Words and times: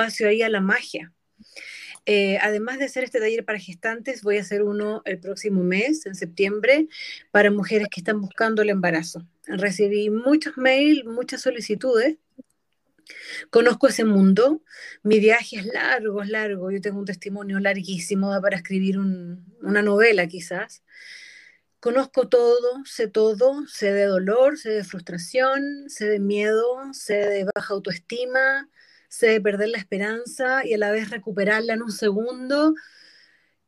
espacio 0.00 0.28
ahí 0.28 0.42
a 0.42 0.48
la 0.48 0.60
magia. 0.60 1.12
Eh, 2.06 2.38
además 2.40 2.78
de 2.78 2.86
hacer 2.86 3.04
este 3.04 3.20
taller 3.20 3.44
para 3.44 3.58
gestantes, 3.58 4.22
voy 4.22 4.38
a 4.38 4.40
hacer 4.40 4.62
uno 4.62 5.02
el 5.04 5.20
próximo 5.20 5.62
mes, 5.62 6.06
en 6.06 6.14
septiembre, 6.14 6.88
para 7.30 7.50
mujeres 7.50 7.88
que 7.90 8.00
están 8.00 8.20
buscando 8.20 8.62
el 8.62 8.70
embarazo. 8.70 9.26
Recibí 9.44 10.08
muchos 10.08 10.56
mails, 10.56 11.04
muchas 11.04 11.42
solicitudes. 11.42 12.16
Conozco 13.50 13.88
ese 13.88 14.04
mundo. 14.04 14.62
Mi 15.02 15.18
viaje 15.18 15.56
es 15.56 15.66
largo, 15.66 16.22
es 16.22 16.28
largo. 16.30 16.70
Yo 16.70 16.80
tengo 16.80 16.98
un 16.98 17.04
testimonio 17.04 17.60
larguísimo 17.60 18.30
para 18.40 18.56
escribir 18.56 18.98
una 18.98 19.82
novela 19.82 20.26
quizás. 20.26 20.82
Conozco 21.80 22.28
todo, 22.28 22.84
sé 22.84 23.08
todo, 23.08 23.66
sé 23.66 23.92
de 23.92 24.04
dolor, 24.04 24.58
sé 24.58 24.70
de 24.70 24.84
frustración, 24.84 25.88
sé 25.88 26.06
de 26.06 26.20
miedo, 26.20 26.92
sé 26.92 27.14
de 27.14 27.44
baja 27.54 27.74
autoestima, 27.74 28.68
sé 29.10 29.26
de 29.26 29.40
perder 29.40 29.68
la 29.68 29.78
esperanza 29.78 30.64
y 30.64 30.72
a 30.72 30.78
la 30.78 30.92
vez 30.92 31.10
recuperarla 31.10 31.74
en 31.74 31.82
un 31.82 31.90
segundo. 31.90 32.74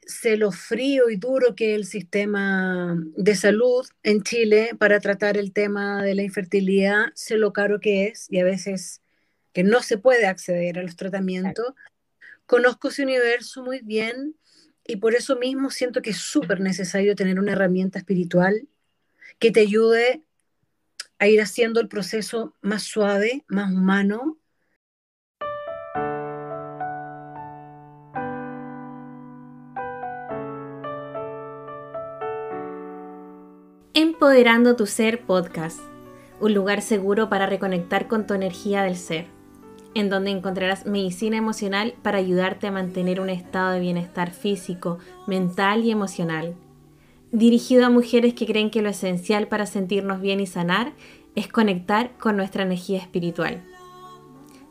Sé 0.01 0.37
lo 0.37 0.53
frío 0.53 1.11
y 1.11 1.17
duro 1.17 1.55
que 1.55 1.73
es 1.73 1.77
el 1.77 1.85
sistema 1.85 2.97
de 3.17 3.35
salud 3.35 3.85
en 4.03 4.23
Chile 4.23 4.71
para 4.79 5.01
tratar 5.01 5.37
el 5.37 5.53
tema 5.53 6.03
de 6.03 6.15
la 6.15 6.23
infertilidad, 6.23 7.07
sé 7.15 7.37
lo 7.37 7.53
caro 7.53 7.81
que 7.81 8.07
es 8.07 8.27
y 8.31 8.39
a 8.39 8.45
veces 8.45 9.03
que 9.53 9.65
no 9.65 9.83
se 9.83 9.99
puede 9.99 10.27
acceder 10.27 10.79
a 10.79 10.83
los 10.83 10.97
tratamientos. 10.97 11.75
Conozco 12.47 12.89
ese 12.89 13.03
universo 13.03 13.65
muy 13.65 13.81
bien 13.81 14.37
y 14.87 14.97
por 14.97 15.15
eso 15.15 15.37
mismo 15.37 15.71
siento 15.71 16.03
que 16.03 16.11
es 16.11 16.19
súper 16.19 16.61
necesario 16.61 17.17
tener 17.17 17.39
una 17.39 17.53
herramienta 17.53 17.99
espiritual 17.99 18.69
que 19.39 19.51
te 19.51 19.61
ayude 19.61 20.23
a 21.19 21.27
ir 21.27 21.41
haciendo 21.41 21.81
el 21.81 21.89
proceso 21.89 22.55
más 22.61 22.85
suave, 22.85 23.45
más 23.49 23.73
humano. 23.73 24.39
Empoderando 34.33 34.77
tu 34.77 34.87
Ser 34.87 35.21
Podcast, 35.27 35.79
un 36.41 36.55
lugar 36.55 36.81
seguro 36.81 37.29
para 37.29 37.45
reconectar 37.45 38.09
con 38.09 38.27
tu 38.27 38.33
energía 38.33 38.83
del 38.83 38.97
ser 38.97 39.27
en 39.95 40.09
donde 40.09 40.31
encontrarás 40.31 40.87
medicina 40.87 41.37
emocional 41.37 41.93
para 42.01 42.17
ayudarte 42.17 42.67
a 42.67 42.71
mantener 42.71 43.21
un 43.21 43.29
estado 43.29 43.73
de 43.73 43.81
bienestar 43.81 44.31
físico, 44.31 44.99
mental 45.27 45.85
y 45.85 45.91
emocional. 45.91 46.55
Dirigido 47.31 47.85
a 47.85 47.91
mujeres 47.91 48.33
que 48.33 48.47
creen 48.47 48.71
que 48.71 48.81
lo 48.81 48.89
esencial 48.89 49.49
para 49.49 49.67
sentirnos 49.67 50.23
bien 50.23 50.41
y 50.41 50.47
sanar 50.47 50.95
es 51.35 51.47
conectar 51.49 52.13
con 52.17 52.39
nuestra 52.39 52.63
energía 52.63 53.01
espiritual. 53.01 53.63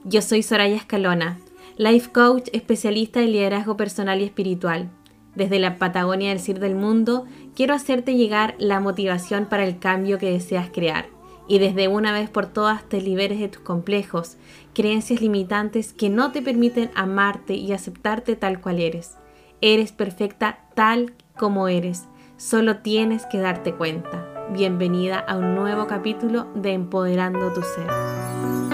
Yo 0.04 0.24
soy 0.24 0.42
Soraya 0.42 0.76
Escalona, 0.76 1.40
life 1.78 2.10
coach 2.12 2.50
especialista 2.52 3.22
en 3.22 3.32
liderazgo 3.32 3.78
personal 3.78 4.22
y 4.22 4.24
espiritual. 4.24 4.90
Desde 5.36 5.60
la 5.60 5.78
Patagonia 5.78 6.30
del 6.30 6.40
Cir 6.40 6.60
del 6.60 6.76
Mundo, 6.76 7.26
quiero 7.56 7.74
hacerte 7.74 8.16
llegar 8.16 8.56
la 8.58 8.80
motivación 8.80 9.46
para 9.46 9.66
el 9.66 9.80
cambio 9.80 10.18
que 10.18 10.32
deseas 10.32 10.70
crear 10.70 11.08
y 11.48 11.60
desde 11.60 11.88
una 11.88 12.14
vez 12.14 12.30
por 12.30 12.46
todas 12.46 12.88
te 12.88 13.02
liberes 13.02 13.40
de 13.40 13.50
tus 13.50 13.62
complejos, 13.62 14.38
creencias 14.74 15.22
limitantes 15.22 15.92
que 15.92 16.10
no 16.10 16.32
te 16.32 16.42
permiten 16.42 16.92
amarte 16.96 17.56
y 17.56 17.74
aceptarte 17.74 18.36
tal 18.36 18.62
cual 18.62 18.80
eres. 18.80 19.18
Eres 19.60 19.92
perfecta 19.92 20.60
tal 20.76 21.14
como 21.38 21.68
eres, 21.68 22.06
solo 22.38 22.78
tienes 22.78 23.26
que 23.26 23.40
darte 23.40 23.74
cuenta. 23.74 24.48
Bienvenida 24.54 25.20
a 25.20 25.38
un 25.38 25.56
nuevo 25.56 25.88
capítulo 25.88 26.48
de 26.56 26.72
Empoderando 26.72 27.52
tu 27.52 27.62
Ser. 27.62 28.71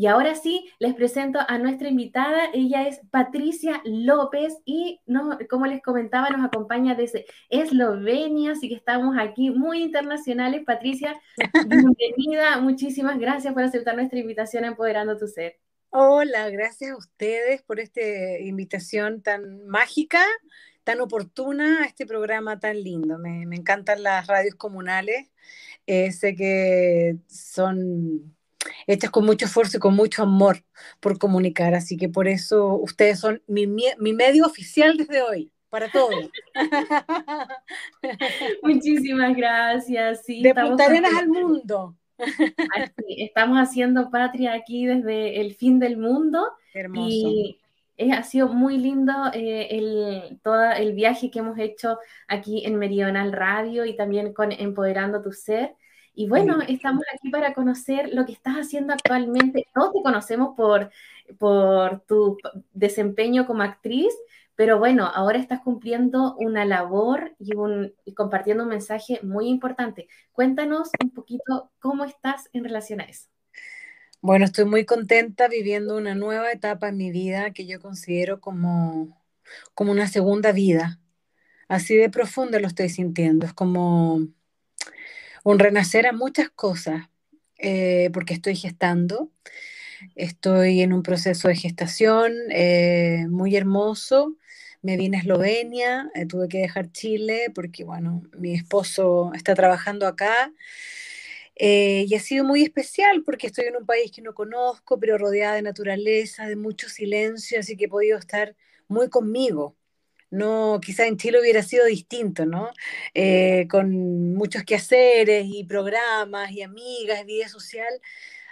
Y 0.00 0.06
ahora 0.06 0.34
sí, 0.34 0.72
les 0.78 0.94
presento 0.94 1.40
a 1.46 1.58
nuestra 1.58 1.90
invitada. 1.90 2.48
Ella 2.54 2.88
es 2.88 3.02
Patricia 3.10 3.82
López 3.84 4.56
y 4.64 4.98
no, 5.04 5.36
como 5.50 5.66
les 5.66 5.82
comentaba, 5.82 6.30
nos 6.30 6.42
acompaña 6.42 6.94
desde 6.94 7.26
Eslovenia, 7.50 8.52
así 8.52 8.70
que 8.70 8.76
estamos 8.76 9.18
aquí 9.20 9.50
muy 9.50 9.82
internacionales. 9.82 10.62
Patricia, 10.64 11.20
bienvenida. 11.68 12.62
Muchísimas 12.62 13.18
gracias 13.18 13.52
por 13.52 13.62
aceptar 13.62 13.94
nuestra 13.94 14.18
invitación 14.18 14.64
a 14.64 14.68
Empoderando 14.68 15.18
tu 15.18 15.26
Ser. 15.26 15.58
Hola, 15.90 16.48
gracias 16.48 16.92
a 16.92 16.96
ustedes 16.96 17.60
por 17.60 17.78
esta 17.78 18.00
invitación 18.40 19.20
tan 19.20 19.66
mágica, 19.66 20.24
tan 20.82 21.02
oportuna 21.02 21.82
a 21.82 21.84
este 21.84 22.06
programa 22.06 22.58
tan 22.58 22.82
lindo. 22.82 23.18
Me, 23.18 23.42
encantan 23.42 24.02
las 24.02 24.26
radios 24.26 24.54
comunales. 24.54 25.28
Eh, 25.86 26.10
sé 26.12 26.34
que 26.34 27.18
son 27.28 28.34
hechas 28.86 29.10
con 29.10 29.24
mucho 29.24 29.46
esfuerzo 29.46 29.76
y 29.76 29.80
con 29.80 29.94
mucho 29.94 30.22
amor 30.22 30.64
por 31.00 31.18
comunicar. 31.18 31.74
Así 31.74 31.96
que 31.96 32.08
por 32.08 32.28
eso 32.28 32.74
ustedes 32.74 33.20
son 33.20 33.42
mi, 33.46 33.66
medio 33.66 34.46
oficial 34.46 34.96
desde 34.96 35.22
hoy, 35.22 35.52
para 35.68 35.90
todos. 35.90 36.30
Muchísimas 38.62 39.36
gracias. 39.36 40.24
Sí, 40.24 40.42
de 40.42 40.54
Punta 40.54 40.86
Arenas 40.86 41.14
al 41.16 41.28
mundo. 41.28 41.96
estamos 43.08 43.58
haciendo 43.58 44.10
patria 44.10 44.54
aquí 44.54 44.86
desde 44.86 45.40
el 45.40 45.54
fin 45.54 45.78
del 45.78 45.96
mundo. 45.96 46.46
Hermoso. 46.74 47.08
Y 47.10 47.58
ha 48.12 48.22
sido 48.22 48.48
muy 48.48 48.78
lindo 48.78 49.12
eh, 49.34 49.68
el, 49.70 50.40
todo 50.42 50.72
el 50.72 50.94
viaje 50.94 51.30
que 51.30 51.40
hemos 51.40 51.58
hecho 51.58 51.98
aquí 52.28 52.64
en 52.64 52.76
Meridional 52.76 53.30
Radio 53.30 53.84
y 53.84 53.94
también 53.94 54.32
con 54.32 54.52
Empoderando 54.52 55.20
tu 55.20 55.32
Ser. 55.32 55.74
Y 56.20 56.28
bueno, 56.28 56.58
estamos 56.68 57.02
aquí 57.14 57.30
para 57.30 57.54
conocer 57.54 58.10
lo 58.12 58.26
que 58.26 58.32
estás 58.32 58.56
haciendo 58.56 58.92
actualmente. 58.92 59.66
Todos 59.72 59.94
te 59.94 60.02
conocemos 60.02 60.54
por, 60.54 60.90
por 61.38 62.00
tu 62.00 62.36
desempeño 62.74 63.46
como 63.46 63.62
actriz, 63.62 64.12
pero 64.54 64.78
bueno, 64.78 65.06
ahora 65.06 65.38
estás 65.38 65.62
cumpliendo 65.62 66.36
una 66.36 66.66
labor 66.66 67.34
y, 67.38 67.56
un, 67.56 67.94
y 68.04 68.12
compartiendo 68.12 68.64
un 68.64 68.68
mensaje 68.68 69.18
muy 69.22 69.48
importante. 69.48 70.08
Cuéntanos 70.32 70.90
un 71.02 71.08
poquito 71.08 71.70
cómo 71.78 72.04
estás 72.04 72.50
en 72.52 72.64
relación 72.64 73.00
a 73.00 73.04
eso. 73.04 73.30
Bueno, 74.20 74.44
estoy 74.44 74.66
muy 74.66 74.84
contenta 74.84 75.48
viviendo 75.48 75.96
una 75.96 76.14
nueva 76.14 76.52
etapa 76.52 76.90
en 76.90 76.98
mi 76.98 77.10
vida 77.10 77.52
que 77.52 77.64
yo 77.64 77.80
considero 77.80 78.42
como, 78.42 79.18
como 79.72 79.90
una 79.90 80.06
segunda 80.06 80.52
vida. 80.52 81.00
Así 81.66 81.96
de 81.96 82.10
profunda 82.10 82.60
lo 82.60 82.66
estoy 82.66 82.90
sintiendo. 82.90 83.46
Es 83.46 83.54
como 83.54 84.26
un 85.44 85.58
renacer 85.58 86.06
a 86.06 86.12
muchas 86.12 86.50
cosas, 86.50 87.08
eh, 87.58 88.10
porque 88.12 88.34
estoy 88.34 88.56
gestando, 88.56 89.30
estoy 90.16 90.82
en 90.82 90.92
un 90.92 91.02
proceso 91.02 91.48
de 91.48 91.56
gestación 91.56 92.32
eh, 92.50 93.26
muy 93.28 93.56
hermoso. 93.56 94.36
Me 94.82 94.96
vine 94.96 95.18
a 95.18 95.20
Eslovenia, 95.20 96.10
eh, 96.14 96.26
tuve 96.26 96.48
que 96.48 96.58
dejar 96.58 96.90
Chile 96.92 97.52
porque, 97.54 97.84
bueno, 97.84 98.22
mi 98.38 98.54
esposo 98.54 99.32
está 99.34 99.54
trabajando 99.54 100.06
acá. 100.06 100.52
y 101.56 102.14
ha 102.14 102.20
sido 102.20 102.44
muy 102.44 102.62
especial 102.62 103.22
porque 103.24 103.46
estoy 103.48 103.66
en 103.66 103.76
un 103.76 103.86
país 103.86 104.10
que 104.12 104.22
no 104.22 104.34
conozco, 104.34 104.98
pero 104.98 105.18
rodeada 105.18 105.56
de 105.56 105.62
naturaleza, 105.62 106.46
de 106.46 106.56
mucho 106.56 106.88
silencio, 106.88 107.60
así 107.60 107.76
que 107.76 107.84
he 107.86 107.88
podido 107.88 108.18
estar 108.18 108.56
muy 108.88 109.08
conmigo 109.10 109.76
no, 110.30 110.80
quizá 110.80 111.06
en 111.06 111.16
Chile 111.16 111.40
hubiera 111.40 111.62
sido 111.62 111.84
distinto, 111.86 112.46
¿no? 112.46 112.70
Eh, 113.14 113.66
con 113.68 114.34
muchos 114.34 114.64
quehaceres 114.64 115.46
y 115.48 115.64
programas 115.64 116.52
y 116.52 116.62
amigas, 116.62 117.26
vida 117.26 117.48
social. 117.48 118.00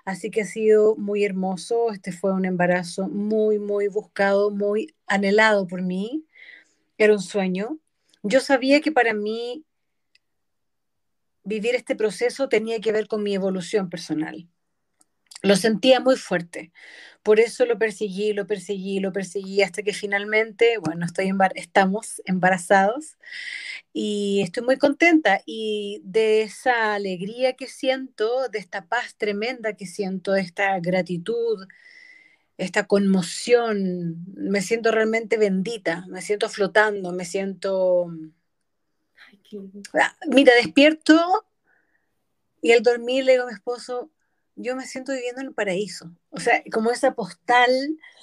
Así 0.04 0.30
que 0.30 0.42
ha 0.42 0.44
sido 0.46 0.96
muy 0.96 1.24
hermoso. 1.24 1.92
Este 1.92 2.12
fue 2.12 2.32
un 2.32 2.44
embarazo 2.44 3.08
muy, 3.08 3.58
muy 3.58 3.88
buscado, 3.88 4.50
muy 4.50 4.94
anhelado 5.06 5.66
por 5.66 5.82
mí. 5.82 6.24
Era 6.98 7.12
un 7.12 7.22
sueño. 7.22 7.78
Yo 8.22 8.40
sabía 8.40 8.80
que 8.80 8.90
para 8.90 9.14
mí 9.14 9.64
vivir 11.44 11.74
este 11.74 11.94
proceso 11.94 12.48
tenía 12.48 12.80
que 12.80 12.92
ver 12.92 13.06
con 13.06 13.22
mi 13.22 13.34
evolución 13.34 13.88
personal. 13.88 14.48
Lo 15.42 15.56
sentía 15.56 16.00
muy 16.00 16.16
fuerte, 16.16 16.72
por 17.22 17.40
eso 17.40 17.66
lo 17.66 17.78
perseguí, 17.78 18.32
lo 18.32 18.46
perseguí, 18.46 19.00
lo 19.00 19.12
perseguí, 19.12 19.62
hasta 19.62 19.82
que 19.82 19.92
finalmente, 19.92 20.78
bueno, 20.78 21.04
estoy 21.04 21.30
estamos 21.54 22.22
embarazados 22.24 23.18
y 23.92 24.40
estoy 24.42 24.64
muy 24.64 24.78
contenta. 24.78 25.42
Y 25.44 26.00
de 26.04 26.42
esa 26.42 26.94
alegría 26.94 27.52
que 27.52 27.66
siento, 27.66 28.48
de 28.48 28.58
esta 28.58 28.86
paz 28.86 29.14
tremenda 29.16 29.74
que 29.74 29.86
siento, 29.86 30.36
esta 30.36 30.78
gratitud, 30.80 31.66
esta 32.56 32.86
conmoción, 32.86 34.24
me 34.34 34.62
siento 34.62 34.90
realmente 34.90 35.36
bendita, 35.36 36.04
me 36.08 36.22
siento 36.22 36.48
flotando, 36.48 37.12
me 37.12 37.24
siento... 37.24 38.10
Ah, 39.94 40.16
mira, 40.26 40.54
despierto 40.54 41.46
y 42.60 42.72
al 42.72 42.82
dormir 42.82 43.24
le 43.24 43.32
digo 43.32 43.44
a 43.44 43.48
mi 43.48 43.52
esposo, 43.52 44.10
yo 44.58 44.76
me 44.76 44.86
siento 44.86 45.12
viviendo 45.12 45.40
en 45.40 45.48
el 45.48 45.54
paraíso. 45.54 46.10
O 46.30 46.40
sea, 46.40 46.62
como 46.72 46.90
esa 46.90 47.14
postal 47.14 47.70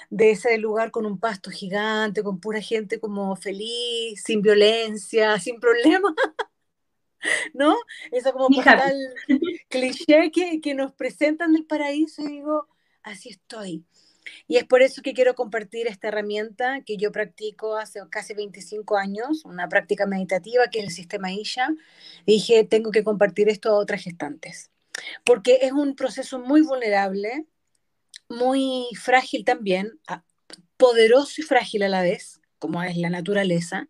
de 0.10 0.32
ese 0.32 0.58
lugar 0.58 0.92
con 0.92 1.06
un 1.06 1.20
pasto 1.20 1.50
gigante, 1.50 2.24
con 2.24 2.40
pura 2.40 2.62
gente 2.62 3.00
como 3.00 3.36
feliz, 3.36 4.22
sin 4.24 4.42
violencia, 4.42 5.40
sin 5.40 5.60
problemas. 5.60 6.14
¿no? 7.54 7.76
Eso 8.12 8.32
como 8.34 8.50
postal 8.50 8.96
cliché 9.70 10.32
que, 10.32 10.62
que 10.62 10.74
nos 10.74 10.94
presentan 10.94 11.54
del 11.54 11.66
paraíso 11.66 12.22
y 12.22 12.28
digo, 12.28 12.68
así 13.04 13.30
estoy. 13.30 13.84
Y 14.48 14.58
es 14.58 14.64
por 14.64 14.82
eso 14.82 15.02
que 15.02 15.14
quiero 15.14 15.36
compartir 15.36 15.88
esta 15.88 16.08
herramienta 16.08 16.82
que 16.82 16.98
yo 16.98 17.12
practico 17.12 17.78
hace 17.78 18.00
casi 18.10 18.34
25 18.34 18.98
años, 18.98 19.46
una 19.46 19.70
práctica 19.70 20.06
meditativa 20.08 20.68
que 20.68 20.80
es 20.80 20.86
el 20.86 20.92
sistema 20.92 21.32
Isha. 21.32 21.70
dije, 22.26 22.64
tengo 22.64 22.92
que 22.92 23.04
compartir 23.04 23.50
esto 23.50 23.70
a 23.70 23.78
otras 23.78 24.04
gestantes, 24.04 24.72
porque 25.24 25.60
es 25.62 25.72
un 25.72 25.96
proceso 25.96 26.40
muy 26.40 26.62
vulnerable, 26.62 27.46
muy 28.30 28.88
frágil 29.00 29.46
también, 29.46 30.00
poderoso 30.78 31.42
y 31.42 31.44
frágil 31.44 31.84
a 31.84 31.90
la 31.90 32.02
vez, 32.02 32.42
como 32.60 32.82
es 32.84 32.98
la 32.98 33.10
naturaleza, 33.10 33.90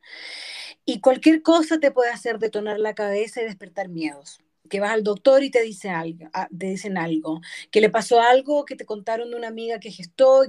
y 0.85 0.99
cualquier 0.99 1.41
cosa 1.41 1.79
te 1.79 1.91
puede 1.91 2.11
hacer 2.11 2.39
detonar 2.39 2.79
la 2.79 2.93
cabeza 2.93 3.41
y 3.41 3.45
despertar 3.45 3.89
miedos 3.89 4.39
que 4.69 4.79
vas 4.79 4.91
al 4.91 5.03
doctor 5.03 5.43
y 5.43 5.51
te, 5.51 5.61
dice 5.61 5.89
algo, 5.89 6.29
te 6.57 6.67
dicen 6.67 6.97
algo, 6.97 7.41
que 7.71 7.81
le 7.81 7.89
pasó 7.89 8.21
algo, 8.21 8.65
que 8.65 8.75
te 8.75 8.85
contaron 8.85 9.29
de 9.31 9.37
una 9.37 9.47
amiga 9.47 9.79
que 9.79 9.91
gestó. 9.91 10.43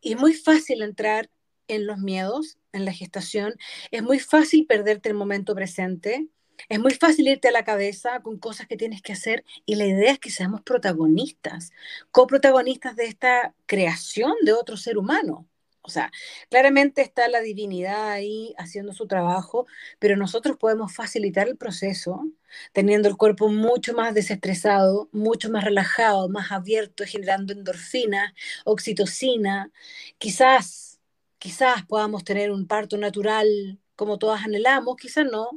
Y 0.00 0.12
es 0.12 0.18
muy 0.18 0.34
fácil 0.34 0.82
entrar 0.82 1.30
en 1.66 1.86
los 1.86 1.98
miedos, 1.98 2.58
en 2.72 2.84
la 2.84 2.92
gestación. 2.92 3.54
Es 3.90 4.02
muy 4.02 4.18
fácil 4.18 4.66
perderte 4.66 5.08
el 5.08 5.14
momento 5.14 5.54
presente. 5.54 6.28
Es 6.68 6.78
muy 6.80 6.92
fácil 6.94 7.28
irte 7.28 7.48
a 7.48 7.52
la 7.52 7.64
cabeza 7.64 8.20
con 8.20 8.38
cosas 8.38 8.66
que 8.66 8.76
tienes 8.76 9.02
que 9.02 9.12
hacer 9.12 9.44
y 9.66 9.76
la 9.76 9.86
idea 9.86 10.12
es 10.12 10.18
que 10.18 10.30
seamos 10.30 10.62
protagonistas, 10.62 11.72
coprotagonistas 12.10 12.96
de 12.96 13.04
esta 13.06 13.54
creación 13.66 14.32
de 14.44 14.52
otro 14.52 14.76
ser 14.76 14.98
humano. 14.98 15.46
O 15.82 15.90
sea, 15.90 16.10
claramente 16.50 17.00
está 17.00 17.28
la 17.28 17.40
divinidad 17.40 18.10
ahí 18.10 18.54
haciendo 18.58 18.92
su 18.92 19.06
trabajo, 19.06 19.66
pero 19.98 20.16
nosotros 20.16 20.56
podemos 20.58 20.94
facilitar 20.94 21.48
el 21.48 21.56
proceso 21.56 22.24
teniendo 22.72 23.08
el 23.08 23.16
cuerpo 23.16 23.48
mucho 23.48 23.94
más 23.94 24.12
desestresado, 24.14 25.08
mucho 25.12 25.50
más 25.50 25.64
relajado, 25.64 26.28
más 26.28 26.52
abierto, 26.52 27.04
generando 27.06 27.52
endorfina, 27.54 28.34
oxitocina. 28.64 29.70
Quizás, 30.18 31.00
quizás 31.38 31.86
podamos 31.86 32.24
tener 32.24 32.50
un 32.50 32.66
parto 32.66 32.98
natural 32.98 33.78
como 33.96 34.18
todas 34.18 34.44
anhelamos, 34.44 34.96
quizás 34.96 35.24
no, 35.24 35.50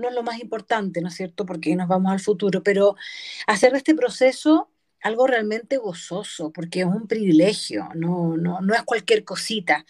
no 0.00 0.08
es 0.08 0.14
lo 0.14 0.22
más 0.22 0.40
importante, 0.40 1.00
¿no 1.00 1.08
es 1.08 1.14
cierto? 1.14 1.46
Porque 1.46 1.74
nos 1.76 1.88
vamos 1.88 2.12
al 2.12 2.20
futuro, 2.20 2.62
pero 2.62 2.96
hacer 3.46 3.72
de 3.72 3.78
este 3.78 3.94
proceso 3.94 4.70
algo 5.02 5.26
realmente 5.26 5.78
gozoso, 5.78 6.52
porque 6.52 6.80
es 6.80 6.86
un 6.86 7.06
privilegio, 7.06 7.88
no, 7.94 8.36
no, 8.36 8.60
no 8.60 8.74
es 8.74 8.82
cualquier 8.82 9.24
cosita. 9.24 9.86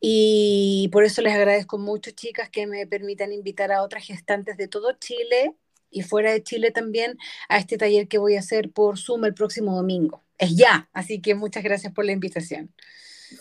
Y 0.00 0.88
por 0.92 1.04
eso 1.04 1.22
les 1.22 1.34
agradezco 1.34 1.78
mucho, 1.78 2.10
chicas, 2.12 2.48
que 2.50 2.66
me 2.66 2.86
permitan 2.86 3.32
invitar 3.32 3.72
a 3.72 3.82
otras 3.82 4.06
gestantes 4.06 4.56
de 4.56 4.68
todo 4.68 4.92
Chile 4.98 5.54
y 5.90 6.02
fuera 6.02 6.32
de 6.32 6.42
Chile 6.42 6.70
también 6.70 7.18
a 7.48 7.58
este 7.58 7.78
taller 7.78 8.08
que 8.08 8.18
voy 8.18 8.36
a 8.36 8.40
hacer 8.40 8.70
por 8.70 8.98
Zoom 8.98 9.24
el 9.24 9.34
próximo 9.34 9.74
domingo. 9.74 10.24
Es 10.38 10.56
ya, 10.56 10.88
así 10.92 11.20
que 11.20 11.34
muchas 11.34 11.62
gracias 11.62 11.92
por 11.92 12.04
la 12.04 12.12
invitación. 12.12 12.72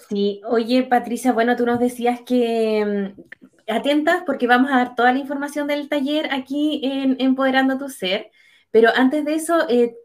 Sí, 0.09 0.41
oye 0.47 0.83
Patricia, 0.83 1.31
bueno, 1.31 1.55
tú 1.55 1.65
nos 1.65 1.79
decías 1.79 2.21
que 2.25 3.13
mm, 3.15 3.21
atentas 3.67 4.23
porque 4.25 4.47
vamos 4.47 4.71
a 4.71 4.77
dar 4.77 4.95
toda 4.95 5.11
la 5.11 5.19
información 5.19 5.67
del 5.67 5.89
taller 5.89 6.29
aquí 6.31 6.81
en 6.83 7.17
Empoderando 7.19 7.77
tu 7.77 7.89
Ser, 7.89 8.31
pero 8.71 8.89
antes 8.95 9.25
de 9.25 9.35
eso, 9.35 9.67
eh, 9.69 9.95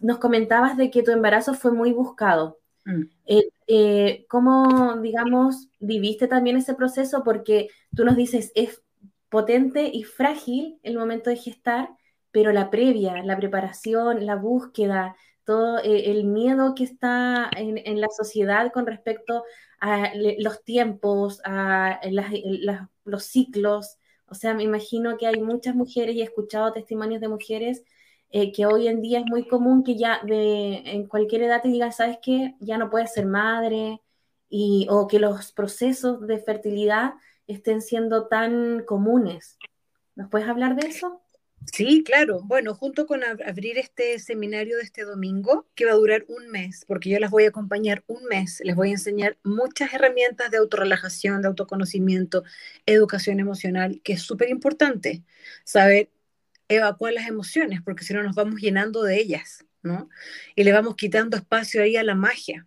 nos 0.00 0.18
comentabas 0.18 0.76
de 0.76 0.90
que 0.90 1.02
tu 1.02 1.10
embarazo 1.10 1.54
fue 1.54 1.72
muy 1.72 1.92
buscado. 1.92 2.58
Mm. 2.84 3.02
Eh, 3.26 3.48
eh, 3.66 4.26
¿Cómo, 4.28 4.96
digamos, 5.02 5.68
viviste 5.80 6.28
también 6.28 6.56
ese 6.56 6.74
proceso? 6.74 7.22
Porque 7.24 7.68
tú 7.94 8.04
nos 8.04 8.16
dices, 8.16 8.52
es 8.54 8.82
potente 9.28 9.90
y 9.92 10.04
frágil 10.04 10.78
el 10.82 10.96
momento 10.96 11.30
de 11.30 11.36
gestar, 11.36 11.90
pero 12.30 12.52
la 12.52 12.70
previa, 12.70 13.22
la 13.22 13.36
preparación, 13.36 14.24
la 14.24 14.36
búsqueda, 14.36 15.16
todo 15.44 15.78
el 15.78 16.24
miedo 16.24 16.74
que 16.74 16.84
está 16.84 17.50
en, 17.56 18.00
la 18.00 18.08
sociedad 18.08 18.72
con 18.72 18.86
respecto 18.86 19.44
a 19.80 20.10
los 20.38 20.64
tiempos, 20.64 21.40
a 21.44 22.00
los 23.06 23.24
ciclos. 23.24 23.98
O 24.28 24.34
sea, 24.34 24.54
me 24.54 24.64
imagino 24.64 25.16
que 25.16 25.26
hay 25.26 25.40
muchas 25.40 25.74
mujeres 25.74 26.16
y 26.16 26.20
he 26.20 26.24
escuchado 26.24 26.72
testimonios 26.72 27.20
de 27.20 27.28
mujeres 27.28 27.84
eh, 28.30 28.52
que 28.52 28.66
hoy 28.66 28.88
en 28.88 29.00
día 29.00 29.20
es 29.20 29.26
muy 29.26 29.46
común 29.46 29.84
que 29.84 29.96
ya 29.96 30.20
de, 30.24 30.82
en 30.84 31.06
cualquier 31.06 31.42
edad 31.44 31.62
te 31.62 31.68
digan, 31.68 31.92
¿sabes 31.92 32.18
qué? 32.22 32.54
Ya 32.60 32.76
no 32.78 32.90
puedes 32.90 33.12
ser 33.12 33.26
madre, 33.26 34.00
y, 34.48 34.86
o 34.90 35.06
que 35.06 35.18
los 35.18 35.52
procesos 35.52 36.26
de 36.26 36.38
fertilidad 36.38 37.14
estén 37.46 37.82
siendo 37.82 38.28
tan 38.28 38.84
comunes. 38.84 39.58
¿Nos 40.14 40.30
puedes 40.30 40.48
hablar 40.48 40.76
de 40.76 40.88
eso? 40.88 41.20
Sí, 41.72 42.02
claro. 42.04 42.42
Bueno, 42.44 42.74
junto 42.74 43.06
con 43.06 43.22
abrir 43.24 43.76
este 43.78 44.18
seminario 44.18 44.76
de 44.76 44.82
este 44.82 45.02
domingo, 45.02 45.66
que 45.74 45.84
va 45.84 45.92
a 45.92 45.96
durar 45.96 46.24
un 46.28 46.48
mes, 46.50 46.84
porque 46.86 47.10
yo 47.10 47.18
las 47.18 47.30
voy 47.30 47.44
a 47.44 47.48
acompañar 47.48 48.04
un 48.06 48.24
mes, 48.24 48.60
les 48.64 48.76
voy 48.76 48.90
a 48.90 48.92
enseñar 48.92 49.36
muchas 49.42 49.92
herramientas 49.92 50.50
de 50.50 50.58
autorrelajación, 50.58 51.42
de 51.42 51.48
autoconocimiento, 51.48 52.44
educación 52.86 53.40
emocional, 53.40 54.00
que 54.04 54.14
es 54.14 54.22
súper 54.22 54.48
importante 54.48 55.22
saber 55.64 56.10
evacuar 56.68 57.12
las 57.12 57.28
emociones, 57.28 57.80
porque 57.82 58.04
si 58.04 58.14
no 58.14 58.22
nos 58.22 58.34
vamos 58.34 58.60
llenando 58.60 59.02
de 59.02 59.18
ellas, 59.18 59.64
¿no? 59.82 60.08
Y 60.54 60.64
le 60.64 60.72
vamos 60.72 60.96
quitando 60.96 61.36
espacio 61.36 61.82
ahí 61.82 61.96
a 61.96 62.02
la 62.04 62.14
magia. 62.14 62.66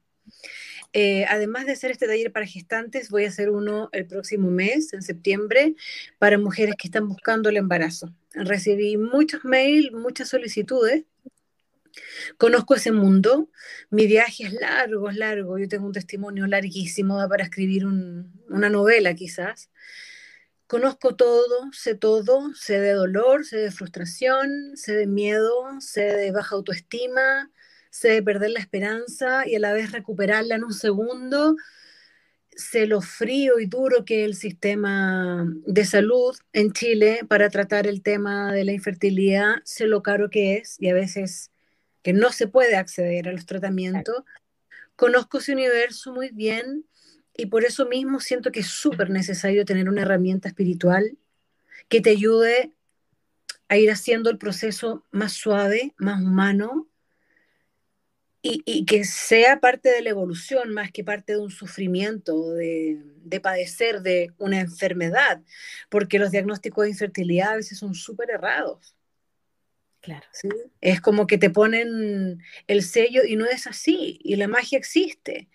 Eh, 0.94 1.26
además 1.26 1.66
de 1.66 1.74
hacer 1.74 1.92
este 1.92 2.08
taller 2.08 2.32
para 2.32 2.48
gestantes, 2.48 3.10
voy 3.10 3.26
a 3.26 3.30
hacer 3.30 3.50
uno 3.50 3.90
el 3.92 4.08
próximo 4.08 4.50
mes, 4.52 4.94
en 4.94 5.04
septiembre, 5.04 5.76
para 6.18 6.38
mujeres 6.38 6.76
que 6.78 6.88
están 6.88 7.08
buscando 7.08 7.50
el 7.50 7.58
embarazo. 7.58 8.14
Recibí 8.34 8.98
muchos 8.98 9.44
mails, 9.44 9.92
muchas 9.92 10.30
solicitudes. 10.30 11.06
Conozco 12.38 12.76
ese 12.76 12.92
mundo. 12.92 13.50
Mi 13.90 14.08
viaje 14.08 14.46
es 14.46 14.54
largo, 14.54 15.10
es 15.10 15.16
largo. 15.16 15.58
Yo 15.58 15.68
tengo 15.68 15.88
un 15.88 15.94
testimonio 15.94 16.48
larguísimo 16.48 17.28
para 17.28 17.44
escribir 17.44 17.86
una 17.86 18.70
novela, 18.70 19.14
quizás. 19.16 19.70
Conozco 20.68 21.16
todo, 21.16 21.72
sé 21.74 21.96
todo, 21.96 22.54
sé 22.54 22.80
de 22.80 22.94
dolor, 22.94 23.44
sé 23.44 23.58
de 23.58 23.72
frustración, 23.72 24.78
sé 24.78 24.94
de 24.94 25.08
miedo, 25.08 25.82
sé 25.82 26.02
de 26.02 26.32
baja 26.32 26.56
autoestima, 26.56 27.52
sé 27.90 28.10
de 28.10 28.22
perder 28.22 28.52
la 28.52 28.60
esperanza 28.60 29.48
y 29.48 29.56
a 29.56 29.60
la 29.60 29.74
vez 29.74 29.92
recuperarla 29.92 30.56
en 30.56 30.64
un 30.64 30.74
segundo. 30.74 31.56
Sé 32.60 32.88
lo 32.88 33.00
frío 33.00 33.58
y 33.60 33.68
duro 33.68 34.04
que 34.04 34.24
es 34.24 34.26
el 34.26 34.36
sistema 34.36 35.46
de 35.66 35.86
salud 35.86 36.36
en 36.52 36.74
Chile 36.74 37.22
para 37.26 37.50
tratar 37.50 37.88
el 37.88 38.02
tema 38.02 38.52
de 38.52 38.66
la 38.66 38.74
infertilidad, 38.74 39.62
sé 39.64 39.88
lo 39.88 40.04
caro 40.04 40.30
que 40.30 40.58
es 40.58 40.76
y 40.78 40.90
a 40.90 40.94
veces 40.94 41.52
que 42.04 42.12
no 42.12 42.34
se 42.34 42.48
puede 42.48 42.76
acceder 42.76 43.30
a 43.30 43.32
los 43.32 43.46
tratamientos. 43.46 44.26
Conozco 44.98 45.38
ese 45.38 45.54
universo 45.54 46.12
muy 46.14 46.32
bien 46.32 46.84
y 47.34 47.46
por 47.46 47.64
eso 47.64 47.86
mismo 47.86 48.20
siento 48.20 48.52
que 48.52 48.60
es 48.60 48.68
súper 48.68 49.10
necesario 49.10 49.64
tener 49.64 49.88
una 49.88 50.02
herramienta 50.02 50.50
espiritual 50.50 51.18
que 51.88 52.02
te 52.02 52.10
ayude 52.10 52.74
a 53.70 53.78
ir 53.78 53.90
haciendo 53.90 54.30
el 54.30 54.38
proceso 54.38 55.06
más 55.12 55.32
suave, 55.32 55.94
más 55.98 56.22
humano, 56.22 56.89
y, 58.42 58.86
que 58.86 59.04
sea 59.04 59.60
parte 59.60 59.90
de 59.90 60.02
la 60.02 60.12
evolución 60.12 60.74
más 60.74 60.92
que 60.92 61.04
parte 61.04 61.34
de 61.34 61.40
un 61.40 61.52
sufrimiento, 61.52 62.54
de, 62.54 63.02
de, 63.24 63.40
padecer 63.42 64.02
de 64.02 64.32
una 64.38 64.62
enfermedad, 64.62 65.42
porque 65.90 66.20
los 66.20 66.32
diagnósticos 66.32 66.84
de 66.84 66.92
infertilidad 66.92 67.52
a 67.52 67.56
veces 67.58 67.78
son 67.78 67.96
súper 67.96 68.32
errados. 68.32 68.96
Claro. 70.02 70.26
¿sí? 70.32 70.48
Es 70.80 71.02
como 71.02 71.28
que 71.28 71.38
te 71.38 71.50
ponen 71.50 72.42
el 72.68 72.84
sello 72.84 73.24
y 73.26 73.36
no 73.36 73.46
es 73.46 73.68
así, 73.68 74.20
y 74.24 74.38
la 74.38 74.48
magia 74.48 74.78
existe. 74.78 75.50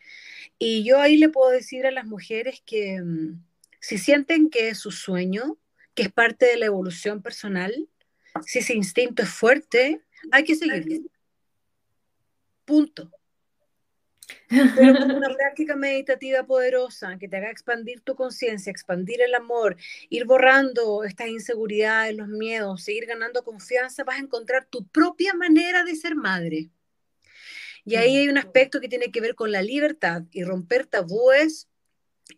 Y 0.59 0.85
yo 0.85 1.00
ahí 1.00 1.17
le 1.17 1.31
puedo 1.31 1.50
decir 1.50 1.87
a 1.87 1.91
las 1.91 2.05
mujeres 2.05 2.62
que 2.67 3.00
mm, 3.00 3.43
si 3.81 3.99
sienten 3.99 4.50
que 4.50 4.69
es 4.69 4.79
su 4.79 4.91
sueño, 4.91 5.59
que 5.95 6.03
es 6.03 6.12
parte 6.12 6.47
de 6.47 6.59
la 6.59 6.67
evolución 6.67 7.23
personal, 7.23 7.88
si 8.47 8.59
ese 8.59 8.75
instinto 8.75 9.23
es 9.23 9.29
fuerte, 9.31 10.00
hay 10.31 10.45
que 10.45 10.55
seguir. 10.55 11.03
Punto. 12.64 13.11
Pero 14.49 14.99
con 14.99 15.11
una 15.11 15.28
práctica 15.37 15.76
meditativa 15.76 16.44
poderosa 16.44 17.18
que 17.18 17.28
te 17.28 17.37
haga 17.37 17.50
expandir 17.50 18.00
tu 18.00 18.14
conciencia, 18.14 18.71
expandir 18.71 19.21
el 19.23 19.35
amor, 19.35 19.76
ir 20.09 20.25
borrando 20.25 21.04
estas 21.04 21.28
inseguridades, 21.28 22.16
los 22.16 22.28
miedos, 22.28 22.83
seguir 22.83 23.06
ganando 23.06 23.44
confianza, 23.44 24.04
vas 24.04 24.16
a 24.16 24.23
encontrar 24.23 24.66
tu 24.66 24.87
propia 24.87 25.35
manera 25.35 25.85
de 25.85 25.94
ser 25.97 26.14
madre. 26.14 26.71
Y 27.85 27.97
ahí 27.97 28.16
hay 28.16 28.28
un 28.28 28.38
aspecto 28.38 28.80
que 28.80 28.88
tiene 28.88 29.11
que 29.11 29.21
ver 29.21 29.35
con 29.35 29.52
la 29.52 29.61
libertad 29.61 30.23
y 30.30 30.42
romper 30.42 30.87
tabúes, 30.87 31.68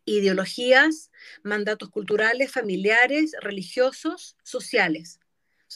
ideologías, 0.04 1.12
mandatos 1.44 1.90
culturales, 1.90 2.50
familiares, 2.50 3.32
religiosos, 3.40 4.36
sociales. 4.42 5.20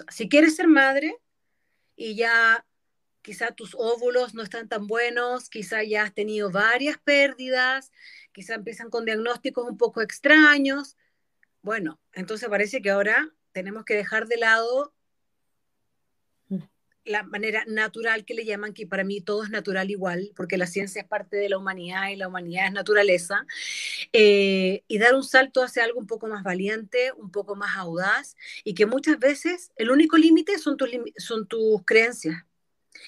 si 0.08 0.28
quieres 0.28 0.56
ser 0.56 0.66
madre 0.66 1.16
y 1.94 2.16
ya 2.16 2.64
quizá 3.22 3.52
tus 3.52 3.74
óvulos 3.74 4.34
no 4.34 4.42
están 4.42 4.68
tan 4.68 4.86
buenos, 4.86 5.48
quizá 5.48 5.82
ya 5.82 6.04
has 6.04 6.14
tenido 6.14 6.50
varias 6.50 6.98
pérdidas, 6.98 7.92
quizá 8.32 8.54
empiezan 8.54 8.90
con 8.90 9.04
diagnósticos 9.04 9.68
un 9.68 9.76
poco 9.76 10.00
extraños, 10.02 10.96
bueno, 11.62 12.00
entonces 12.12 12.48
parece 12.48 12.80
que 12.80 12.90
ahora 12.90 13.28
tenemos 13.52 13.84
que 13.84 13.94
dejar 13.94 14.26
de 14.26 14.38
lado 14.38 14.94
la 17.04 17.22
manera 17.22 17.64
natural 17.66 18.24
que 18.24 18.34
le 18.34 18.44
llaman, 18.44 18.72
que 18.72 18.86
para 18.86 19.04
mí 19.04 19.20
todo 19.20 19.42
es 19.42 19.50
natural 19.50 19.90
igual, 19.90 20.32
porque 20.36 20.58
la 20.58 20.66
ciencia 20.66 21.02
es 21.02 21.08
parte 21.08 21.36
de 21.36 21.48
la 21.48 21.58
humanidad 21.58 22.08
y 22.08 22.16
la 22.16 22.28
humanidad 22.28 22.66
es 22.66 22.72
naturaleza, 22.72 23.46
eh, 24.12 24.84
y 24.86 24.98
dar 24.98 25.14
un 25.14 25.24
salto 25.24 25.62
hacia 25.62 25.84
algo 25.84 25.98
un 25.98 26.06
poco 26.06 26.28
más 26.28 26.42
valiente, 26.42 27.12
un 27.16 27.30
poco 27.30 27.56
más 27.56 27.76
audaz, 27.76 28.36
y 28.64 28.74
que 28.74 28.86
muchas 28.86 29.18
veces 29.18 29.72
el 29.76 29.90
único 29.90 30.16
límite 30.18 30.58
son 30.58 30.76
tus, 30.76 30.90
son 31.16 31.46
tus 31.48 31.82
creencias, 31.84 32.44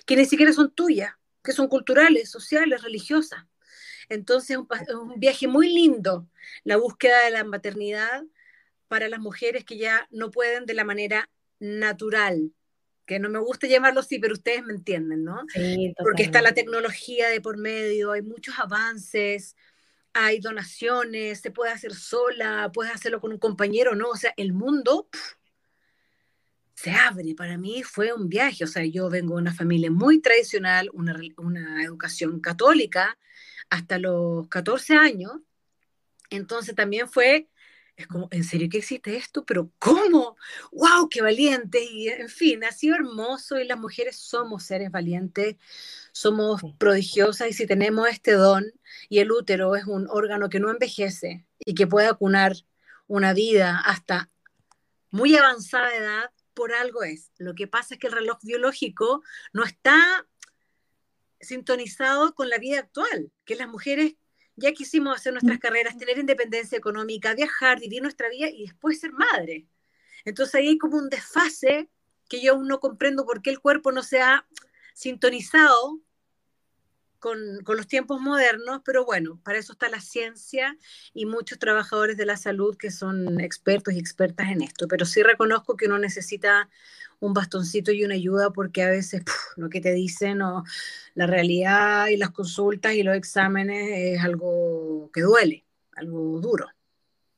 que 0.07 0.17
ni 0.17 0.25
siquiera 0.25 0.53
son 0.53 0.71
tuyas, 0.71 1.15
que 1.43 1.53
son 1.53 1.69
culturales, 1.69 2.31
sociales, 2.31 2.83
religiosas. 2.83 3.45
Entonces 4.09 4.59
es 4.59 4.95
un 4.95 5.19
viaje 5.19 5.47
muy 5.47 5.73
lindo 5.73 6.29
la 6.65 6.77
búsqueda 6.77 7.25
de 7.25 7.31
la 7.31 7.45
maternidad 7.45 8.25
para 8.89 9.09
las 9.09 9.21
mujeres 9.21 9.65
que 9.65 9.79
ya 9.79 10.07
no 10.11 10.31
pueden 10.31 10.67
de 10.67 10.75
la 10.75 10.85
manera 10.85 11.31
natural, 11.61 12.53
que 13.07 13.19
no 13.19 13.31
me 13.31 13.39
gusta 13.39 13.67
llamarlo 13.67 14.01
así, 14.01 14.19
pero 14.19 14.35
ustedes 14.35 14.63
me 14.65 14.75
entienden, 14.75 15.25
¿no? 15.25 15.47
Porque 15.99 16.23
está 16.23 16.43
la 16.43 16.53
tecnología 16.53 17.29
de 17.29 17.41
por 17.41 17.57
medio, 17.57 18.13
hay 18.13 18.23
muchos 18.23 18.59
avances, 18.59 19.57
hay 20.13 20.41
donaciones, 20.41 21.41
se 21.41 21.51
puede 21.51 21.73
hacer 21.73 21.95
sola, 21.95 22.71
puedes 22.73 22.93
hacerlo 22.93 23.21
con 23.21 23.33
un 23.33 23.39
compañero, 23.39 23.95
¿no? 23.95 24.11
O 24.11 24.17
sea, 24.17 24.35
el 24.37 24.53
mundo 24.53 25.09
se 26.83 26.91
abre. 26.91 27.35
Para 27.37 27.57
mí 27.59 27.83
fue 27.85 28.13
un 28.13 28.29
viaje, 28.29 28.65
o 28.65 28.67
sea, 28.67 28.85
yo 28.85 29.09
vengo 29.09 29.37
de 29.37 29.43
una 29.43 29.55
familia 29.55 29.91
muy 29.91 30.21
tradicional, 30.21 30.91
una, 30.93 31.17
una 31.37 31.85
educación 31.85 32.41
católica 32.41 33.19
hasta 33.71 33.99
los 33.99 34.49
14 34.49 34.95
años, 34.97 35.33
entonces 36.31 36.75
también 36.75 37.09
fue 37.09 37.49
es 37.95 38.07
como, 38.07 38.29
¿en 38.31 38.43
serio 38.43 38.69
que 38.71 38.79
existe 38.79 39.17
esto? 39.17 39.45
Pero 39.45 39.71
¿cómo? 39.79 40.37
¡Wow! 40.73 41.09
¡Qué 41.11 41.21
valiente! 41.23 41.85
Y 41.85 42.09
en 42.09 42.29
fin, 42.29 42.65
ha 42.65 42.73
sido 42.73 42.97
hermoso 42.97 43.59
y 43.59 43.67
las 43.67 43.79
mujeres 43.79 44.17
somos 44.17 44.65
seres 44.65 44.91
valientes, 44.91 45.57
somos 46.13 46.63
prodigiosas 46.79 47.49
y 47.51 47.53
si 47.53 47.67
tenemos 47.67 48.09
este 48.09 48.33
don 48.33 48.65
y 49.09 49.19
el 49.19 49.31
útero 49.31 49.77
es 49.77 49.85
un 49.85 50.09
órgano 50.09 50.49
que 50.49 50.59
no 50.59 50.71
envejece 50.71 51.47
y 51.65 51.75
que 51.75 51.87
puede 51.87 52.09
acunar 52.09 52.55
una 53.07 53.35
vida 53.35 53.79
hasta 53.85 54.31
muy 55.11 55.37
avanzada 55.37 55.95
edad, 55.95 56.31
por 56.55 56.73
algo 56.73 57.03
es. 57.03 57.33
Lo 57.39 57.55
que 57.55 57.67
pasa 57.67 57.95
es 57.95 58.01
que 58.01 58.07
el 58.07 58.13
reloj 58.13 58.39
biológico 58.43 59.23
no 59.53 59.65
está 59.65 60.27
sintonizado 61.41 62.35
con 62.35 62.49
la 62.49 62.59
vida 62.59 62.79
actual, 62.79 63.33
que 63.45 63.57
las 63.57 63.69
mujeres 63.69 64.15
ya 64.57 64.73
quisimos 64.73 65.17
hacer 65.17 65.33
nuestras 65.33 65.59
carreras, 65.59 65.97
tener 65.97 66.19
independencia 66.19 66.79
económica, 66.79 67.35
viajar, 67.35 67.81
vivir 67.81 68.03
nuestra 68.03 68.29
vida 68.29 68.49
y 68.49 68.67
después 68.67 69.01
ser 69.01 69.13
madre. 69.13 69.67
Entonces 70.25 70.55
ahí 70.55 70.69
hay 70.69 70.79
como 70.79 70.99
un 70.99 71.09
desfase 71.09 71.89
que 72.29 72.41
yo 72.41 72.53
aún 72.53 72.69
no 72.69 72.81
comprendo 72.81 73.25
por 73.27 73.43
qué 73.43 73.51
el 73.51 73.61
cuerpo 73.61 73.93
no 73.93 74.03
se 74.03 74.21
ha 74.21 74.47
sintonizado 74.95 76.01
con, 77.23 77.39
con, 77.63 77.77
los 77.77 77.87
tiempos 77.87 78.21
modernos, 78.21 78.83
pero 78.85 79.05
bueno, 79.05 79.39
para 79.45 79.59
eso 79.59 79.75
está 79.75 79.89
la 79.89 80.01
ciencia 80.01 80.77
y 81.15 81.25
muchos 81.25 81.61
trabajadores 81.61 82.17
de 82.17 82.27
la 82.27 82.37
salud 82.37 82.77
que 82.77 82.91
son 82.91 83.41
expertos 83.41 83.95
y 83.95 84.01
expertas 84.01 84.51
en 84.51 84.61
esto, 84.61 84.89
pero 84.89 85.07
sí 85.07 85.23
reconozco 85.23 85.77
que 85.77 85.87
uno 85.87 85.99
necesita 85.99 86.69
un 87.21 87.33
bastoncito 87.33 87.93
y 87.93 88.05
una 88.05 88.17
ayuda 88.17 88.51
porque 88.51 88.83
a 88.83 88.91
veces 88.91 89.23
lo 89.57 89.71
que 89.71 89.81
te 89.81 89.93
dicen 89.93 90.43
o 90.43 90.65
la 91.15 91.29
realidad 91.29 92.09
y 92.09 92.17
las 92.17 92.31
consultas 92.31 92.95
y 92.95 93.05
los 93.05 93.15
exámenes 93.15 94.17
es 94.17 94.21
algo 94.21 95.09
que 95.15 95.21
duele, 95.21 95.65
algo 95.95 96.41
duro. 96.41 96.67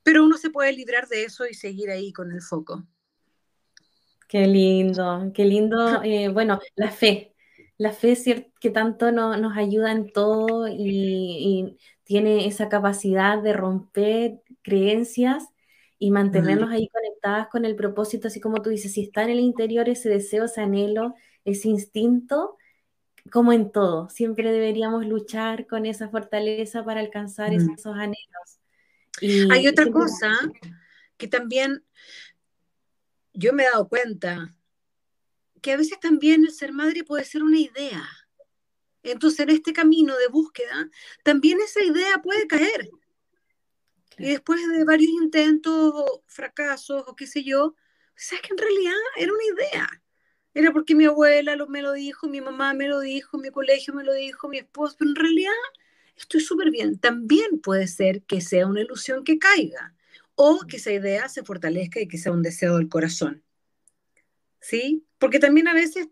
Pero 0.03 0.25
uno 0.25 0.39
se 0.39 0.49
puede 0.49 0.73
librar 0.73 1.09
de 1.09 1.25
eso 1.25 1.47
y 1.47 1.53
seguir 1.53 1.91
ahí 1.91 2.11
con 2.11 2.33
el 2.33 2.41
foco. 2.41 2.87
Qué 4.27 4.47
lindo, 4.47 5.31
qué 5.35 5.45
lindo. 5.45 5.77
Eh, 6.03 6.29
bueno, 6.29 6.59
la 6.77 6.91
fe, 6.91 7.34
la 7.77 7.93
fe 7.93 8.17
que 8.61 8.71
tanto 8.71 9.13
nos 9.13 9.57
ayuda 9.57 9.93
en 9.93 10.13
todo 10.13 10.69
y, 10.69 10.77
y, 10.79 11.79
tiene 12.05 12.47
esa 12.47 12.69
capacidad 12.69 13.43
de 13.43 13.55
romper 13.55 14.43
creencias 14.61 15.45
y 15.99 16.11
mantenernos 16.11 16.71
ahí 16.71 16.89
conectadas 16.89 17.49
con 17.49 17.65
el 17.65 17.77
propósito, 17.77 18.29
así 18.29 18.41
como 18.41 18.61
tú 18.61 18.69
dices, 18.69 18.93
si 18.93 19.03
está 19.03 19.23
en 19.23 19.31
el 19.31 19.41
interior 19.41 19.89
ese 19.89 20.11
deseo, 20.11 20.45
ese 20.45 20.61
anhelo, 20.61 21.15
ese 21.47 21.69
instinto, 21.69 22.59
como 23.31 23.55
en 23.55 23.73
todo, 23.73 24.11
siempre 24.11 24.53
deberíamos 24.53 25.07
luchar 25.07 25.67
con 25.67 25.87
esa 25.87 26.11
fortaleza 26.11 26.85
para 26.85 27.01
alcanzar 27.01 27.55
esos 27.55 27.87
anhelos. 27.87 28.61
Y 29.21 29.51
Hay 29.51 29.67
otra 29.67 29.91
cosa 29.91 30.31
que 31.17 31.27
también 31.27 31.83
yo 33.33 33.53
me 33.55 33.63
he 33.63 33.71
dado 33.71 33.89
cuenta, 33.89 34.55
que 35.65 35.73
a 35.73 35.79
veces 35.79 35.99
también 35.99 36.45
el 36.45 36.53
ser 36.53 36.73
madre 36.73 37.05
puede 37.05 37.25
ser 37.25 37.43
una 37.43 37.59
idea. 37.59 38.07
Entonces, 39.03 39.41
en 39.41 39.49
este 39.49 39.73
camino 39.73 40.15
de 40.15 40.29
búsqueda, 40.29 40.91
también 41.23 41.59
esa 41.59 41.83
idea 41.83 42.21
puede 42.23 42.47
caer. 42.47 42.91
Y 44.19 44.29
después 44.29 44.61
de 44.69 44.85
varios 44.85 45.11
intentos 45.11 45.95
o 45.95 46.23
fracasos 46.27 47.05
o 47.07 47.17
qué 47.17 47.27
sé 47.27 47.45
yo, 47.45 47.75
sabes 48.15 48.43
que 48.43 48.53
en 48.53 48.59
realidad 48.59 48.93
era 49.17 49.33
una 49.33 49.63
idea. 49.63 50.03
Era 50.53 50.71
porque 50.71 50.95
mi 50.95 51.07
abuela 51.07 51.57
me 51.67 51.81
lo 51.81 51.95
dijo, 51.95 52.29
mi 52.29 52.43
mamá 52.43 52.75
me 52.75 52.87
lo 52.87 53.01
dijo, 53.01 53.39
mi 53.39 53.49
colegio 53.49 53.95
me 53.95 54.05
lo 54.05 54.13
dijo, 54.13 54.49
mi 54.49 54.59
esposo, 54.59 54.97
pero 54.99 55.13
en 55.13 55.17
realidad 55.17 55.53
estoy 56.15 56.43
súper 56.43 56.71
bien. 56.73 56.99
También 56.99 57.59
puede 57.63 57.87
ser 57.87 58.23
que 58.25 58.43
sea 58.43 58.67
una 58.67 58.83
ilusión 58.83 59.25
que 59.25 59.39
caiga 59.39 59.95
o 60.35 60.61
que 60.69 60.77
esa 60.77 60.93
idea 60.93 61.27
se 61.31 61.43
fortalezca 61.43 62.01
y 62.01 62.07
que 62.07 62.19
sea 62.19 62.33
un 62.33 62.43
deseo 62.43 62.77
del 62.77 62.91
corazón. 62.91 63.43
¿Sí? 64.65 65.07
Porque 65.19 65.39
también 65.39 65.69
a 65.69 65.75
veces 65.75 66.09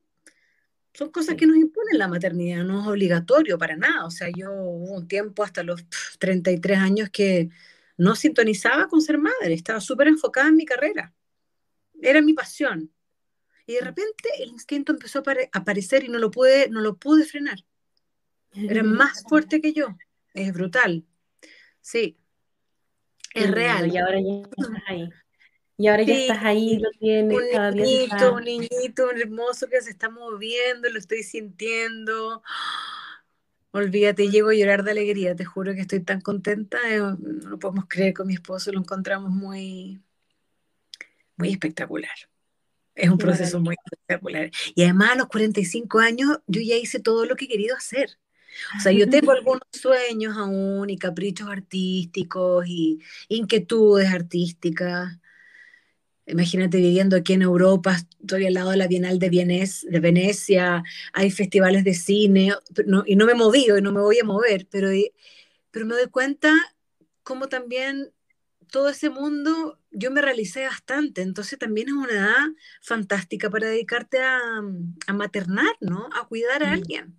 son 0.92 1.11
cosas 1.11 1.37
que 1.37 1.47
nos 1.47 1.56
imponen 1.56 1.99
la 1.99 2.06
maternidad, 2.06 2.64
no 2.64 2.82
es 2.82 2.87
obligatorio 2.87 3.56
para 3.56 3.76
nada. 3.76 4.04
O 4.04 4.11
sea, 4.11 4.28
yo 4.28 4.52
hubo 4.52 4.92
un 4.94 5.09
tiempo 5.09 5.42
hasta 5.42 5.62
los 5.62 5.87
33 6.18 6.78
años 6.78 7.09
que 7.09 7.49
no 7.97 8.14
sintonizaba 8.14 8.88
con 8.88 9.00
ser 9.00 9.16
madre, 9.16 9.54
estaba 9.54 9.80
súper 9.80 10.09
enfocada 10.09 10.49
en 10.49 10.56
mi 10.56 10.66
carrera. 10.66 11.14
Era 12.02 12.21
mi 12.21 12.35
pasión. 12.35 12.92
Y 13.64 13.75
de 13.75 13.80
repente 13.80 14.28
el 14.40 14.50
instinto 14.50 14.92
empezó 14.92 15.21
a 15.21 15.35
aparecer 15.52 16.04
y 16.04 16.09
no 16.09 16.18
lo 16.18 16.30
pude, 16.30 16.68
no 16.68 16.82
lo 16.82 16.97
pude 16.97 17.25
frenar. 17.25 17.64
Era 18.52 18.82
más 18.82 19.23
fuerte 19.26 19.62
que 19.62 19.73
yo. 19.73 19.97
Es 20.35 20.52
brutal. 20.52 21.06
Sí. 21.80 22.18
Es 23.32 23.50
real. 23.50 23.90
Y 23.90 23.97
ahora 23.97 24.21
ya 24.21 24.42
estás 24.42 24.82
ahí. 24.88 25.09
Y 25.76 25.88
ahora 25.88 26.02
ya 26.02 26.14
estás 26.14 26.45
ahí, 26.45 26.79
lo 26.79 26.91
tienes 26.99 27.37
un 27.37 27.45
cada 27.50 27.71
niñito, 27.71 28.35
Un 28.35 28.45
niñito, 28.45 29.09
un 29.09 29.21
hermoso 29.21 29.69
que 29.69 29.81
se 29.81 29.91
está 29.91 30.11
moviendo, 30.11 30.88
lo 30.91 30.99
estoy 30.99 31.23
sintiendo. 31.23 32.43
Olvídate, 33.73 34.29
llego 34.29 34.50
a 34.50 34.55
llorar 34.55 34.85
de 34.85 34.91
alegría, 34.91 35.35
te 35.35 35.47
juro 35.47 35.75
que 35.75 35.81
estoy 35.81 36.00
tan 36.00 36.21
contenta, 36.21 36.79
eh, 36.91 36.99
no 36.99 37.49
lo 37.49 37.59
podemos 37.59 37.87
creer 37.88 38.12
con 38.12 38.26
mi 38.26 38.35
esposo, 38.35 38.71
lo 38.71 38.79
encontramos 38.81 39.31
muy, 39.31 40.02
muy 41.37 41.50
espectacular. 41.50 42.12
Es 42.95 43.09
un 43.09 43.17
proceso 43.17 43.59
muy 43.61 43.75
espectacular. 43.83 44.50
Y 44.75 44.83
además 44.83 45.12
a 45.12 45.17
los 45.17 45.29
45 45.29 45.99
años 45.99 46.38
yo 46.47 46.61
ya 46.61 46.76
hice 46.76 47.00
todo 47.00 47.25
lo 47.25 47.37
que 47.37 47.47
he 47.47 47.49
querido 47.49 47.75
hacer. 47.75 48.19
O 48.76 48.81
sea, 48.81 48.93
yo 48.93 49.09
tengo 49.09 49.33
algunos 49.33 49.62
sueños 49.73 50.37
aún 50.37 50.91
y 50.91 50.99
caprichos 50.99 51.49
artísticos 51.49 52.67
y 52.67 53.00
inquietudes 53.29 54.12
artísticas, 54.12 55.19
Imagínate 56.26 56.76
viviendo 56.79 57.17
aquí 57.17 57.33
en 57.33 57.43
Europa, 57.43 57.97
estoy 58.21 58.47
al 58.47 58.55
lado 58.55 58.71
de 58.71 58.76
la 58.76 58.87
Bienal 58.87 59.19
de, 59.19 59.29
de 59.29 60.00
Venecia, 60.00 60.83
hay 61.12 61.31
festivales 61.31 61.83
de 61.83 61.95
cine, 61.95 62.55
y 63.07 63.17
no 63.17 63.26
me 63.26 63.33
he 63.33 63.35
movido 63.35 63.76
y 63.76 63.83
no 63.83 63.91
me 63.91 64.00
voy 64.00 64.21
a 64.21 64.25
mover, 64.25 64.69
pero, 64.71 64.88
pero 65.73 65.87
me 65.87 65.95
doy 65.95 66.09
cuenta 66.09 66.55
cómo 67.25 67.49
también 67.49 68.12
todo 68.71 68.88
ese 68.88 69.11
mundo 69.11 69.79
yo 69.91 70.11
me 70.11 70.23
realicé 70.23 70.64
bastante, 70.64 71.23
entonces 71.23 71.59
también 71.59 71.88
es 71.88 71.95
una 71.95 72.12
edad 72.12 72.47
fantástica 72.81 73.50
para 73.50 73.67
dedicarte 73.67 74.23
a, 74.23 74.38
a 75.07 75.12
maternar, 75.12 75.76
¿no? 75.81 76.09
A 76.14 76.26
cuidar 76.26 76.62
a 76.62 76.69
mm. 76.69 76.73
alguien. 76.73 77.19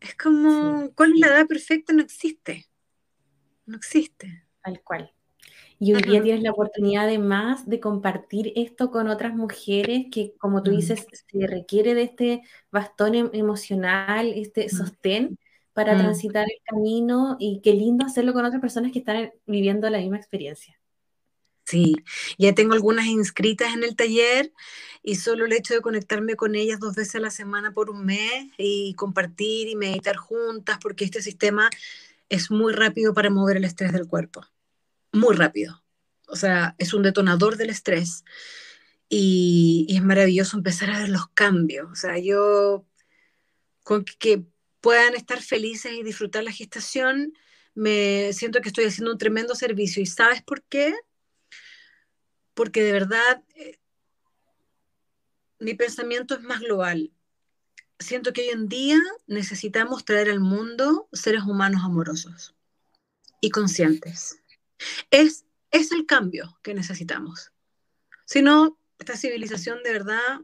Es 0.00 0.16
como, 0.16 0.90
¿cuál 0.94 1.12
es 1.14 1.20
la 1.20 1.28
edad 1.28 1.46
perfecta? 1.46 1.92
No 1.92 2.02
existe. 2.02 2.66
No 3.64 3.76
existe. 3.76 4.44
Tal 4.62 4.82
cual. 4.82 5.13
Y 5.78 5.92
hoy 5.92 6.02
día 6.02 6.22
tienes 6.22 6.42
la 6.42 6.52
oportunidad 6.52 7.04
además 7.04 7.68
de 7.68 7.80
compartir 7.80 8.52
esto 8.56 8.90
con 8.90 9.08
otras 9.08 9.34
mujeres 9.34 10.06
que, 10.10 10.34
como 10.38 10.62
tú 10.62 10.70
dices, 10.70 11.06
se 11.10 11.46
requiere 11.46 11.94
de 11.94 12.02
este 12.02 12.42
bastón 12.70 13.14
em, 13.14 13.30
emocional, 13.32 14.32
este 14.34 14.68
sostén 14.68 15.38
para 15.72 15.98
transitar 15.98 16.44
el 16.44 16.60
camino 16.64 17.36
y 17.40 17.60
qué 17.60 17.72
lindo 17.72 18.06
hacerlo 18.06 18.32
con 18.32 18.44
otras 18.44 18.60
personas 18.60 18.92
que 18.92 19.00
están 19.00 19.32
viviendo 19.46 19.90
la 19.90 19.98
misma 19.98 20.16
experiencia. 20.16 20.78
Sí, 21.64 21.96
ya 22.38 22.54
tengo 22.54 22.74
algunas 22.74 23.06
inscritas 23.06 23.74
en 23.74 23.82
el 23.82 23.96
taller 23.96 24.52
y 25.02 25.16
solo 25.16 25.46
el 25.46 25.52
hecho 25.52 25.74
de 25.74 25.80
conectarme 25.80 26.36
con 26.36 26.54
ellas 26.54 26.78
dos 26.78 26.94
veces 26.94 27.16
a 27.16 27.20
la 27.20 27.30
semana 27.30 27.72
por 27.72 27.90
un 27.90 28.04
mes 28.04 28.46
y 28.58 28.94
compartir 28.94 29.68
y 29.68 29.74
meditar 29.74 30.16
juntas, 30.16 30.78
porque 30.80 31.04
este 31.04 31.22
sistema 31.22 31.70
es 32.28 32.50
muy 32.50 32.72
rápido 32.72 33.12
para 33.12 33.30
mover 33.30 33.56
el 33.56 33.64
estrés 33.64 33.92
del 33.92 34.06
cuerpo 34.06 34.42
muy 35.14 35.34
rápido. 35.36 35.82
O 36.28 36.36
sea, 36.36 36.74
es 36.78 36.94
un 36.94 37.02
detonador 37.02 37.56
del 37.56 37.70
estrés. 37.70 38.24
y, 39.08 39.86
es 39.90 40.02
maravilloso 40.02 40.56
empezar 40.56 40.90
a 40.90 40.98
ver 41.00 41.08
los 41.10 41.28
cambios. 41.28 41.90
O 41.92 41.94
sea, 41.94 42.18
yo 42.18 42.86
con 43.84 44.04
que 44.04 44.44
puedan 44.80 45.14
estar 45.14 45.40
felices 45.42 45.92
y 45.92 46.02
disfrutar 46.02 46.44
la 46.44 46.52
gestación, 46.52 47.32
me 47.74 48.32
siento 48.32 48.60
que 48.60 48.68
estoy 48.68 48.86
haciendo 48.86 49.12
un 49.12 49.18
tremendo 49.18 49.54
servicio. 49.54 50.02
¿Y 50.02 50.06
sabes 50.06 50.42
por 50.42 50.62
qué? 50.64 50.94
Porque 52.54 52.82
de 52.82 52.92
verdad 52.92 53.42
eh, 53.56 53.78
mi 55.58 55.74
pensamiento 55.74 56.34
es 56.34 56.42
más 56.42 56.60
global. 56.60 57.12
Siento 57.98 58.32
que 58.32 58.42
hoy 58.42 58.48
en 58.48 58.68
día 58.68 59.00
necesitamos 59.26 60.04
traer 60.04 60.30
al 60.30 60.40
mundo 60.40 61.08
seres 61.12 61.42
humanos 61.42 61.82
amorosos 61.84 62.54
y 63.40 63.50
conscientes. 63.50 64.38
Es, 65.10 65.44
es 65.70 65.92
el 65.92 66.06
cambio 66.06 66.58
que 66.62 66.74
necesitamos. 66.74 67.52
Si 68.24 68.42
no, 68.42 68.78
esta 68.98 69.16
civilización 69.16 69.82
de 69.82 69.92
verdad 69.92 70.40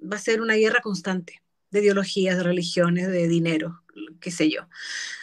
va 0.00 0.16
a 0.16 0.20
ser 0.20 0.40
una 0.40 0.54
guerra 0.54 0.80
constante 0.80 1.42
de 1.70 1.80
ideologías, 1.80 2.36
de 2.36 2.42
religiones, 2.42 3.08
de 3.08 3.28
dinero, 3.28 3.82
qué 4.20 4.30
sé 4.30 4.50
yo, 4.50 4.68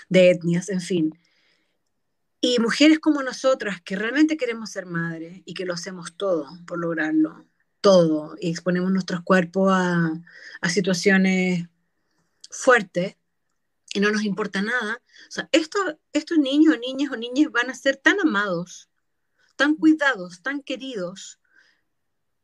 de 0.09 0.31
etnias, 0.31 0.69
en 0.69 0.81
fin. 0.81 1.19
Y 2.41 2.59
mujeres 2.59 2.99
como 2.99 3.23
nosotras 3.23 3.81
que 3.81 3.95
realmente 3.95 4.37
queremos 4.37 4.69
ser 4.69 4.85
madres 4.85 5.41
y 5.45 5.53
que 5.55 5.65
lo 5.65 5.73
hacemos 5.73 6.15
todo 6.15 6.47
por 6.67 6.79
lograrlo, 6.79 7.45
todo, 7.81 8.35
y 8.39 8.49
exponemos 8.49 8.91
nuestros 8.91 9.21
cuerpos 9.21 9.71
a, 9.73 10.13
a 10.61 10.69
situaciones 10.69 11.67
fuertes 12.49 13.15
y 13.95 14.01
no 14.01 14.11
nos 14.11 14.25
importa 14.25 14.61
nada. 14.61 15.01
O 15.29 15.31
sea, 15.31 15.49
estos 15.51 16.37
niños, 16.37 16.77
niñas 16.79 17.11
o 17.11 17.15
niñas 17.15 17.49
van 17.51 17.69
a 17.69 17.73
ser 17.73 17.95
tan 17.95 18.19
amados, 18.19 18.89
tan 19.55 19.75
cuidados, 19.75 20.41
tan 20.41 20.61
queridos, 20.61 21.39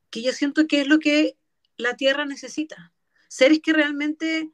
que 0.10 0.22
yo 0.22 0.31
siento 0.31 0.65
que 0.65 0.81
es 0.81 0.88
lo 0.88 1.00
que 1.00 1.38
la 1.75 1.98
Tierra 1.98 2.25
necesita. 2.25 2.93
Seres 3.27 3.60
que 3.62 3.74
realmente 3.74 4.50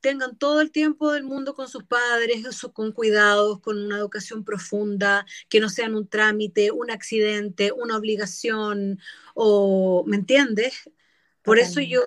tengan 0.00 0.36
todo 0.36 0.60
el 0.60 0.72
tiempo 0.72 1.10
del 1.10 1.24
mundo 1.24 1.54
con 1.54 1.68
sus 1.68 1.84
padres, 1.84 2.44
con 2.74 2.92
cuidados, 2.92 3.60
con 3.60 3.82
una 3.82 3.96
educación 3.96 4.44
profunda, 4.44 5.24
que 5.48 5.58
no 5.58 5.70
sean 5.70 5.94
un 5.94 6.06
trámite, 6.06 6.70
un 6.70 6.90
accidente, 6.90 7.72
una 7.72 7.96
obligación, 7.96 9.00
o, 9.34 10.04
¿me 10.06 10.16
entiendes? 10.16 10.90
Por 11.46 11.60
eso 11.60 11.80
yo 11.80 12.02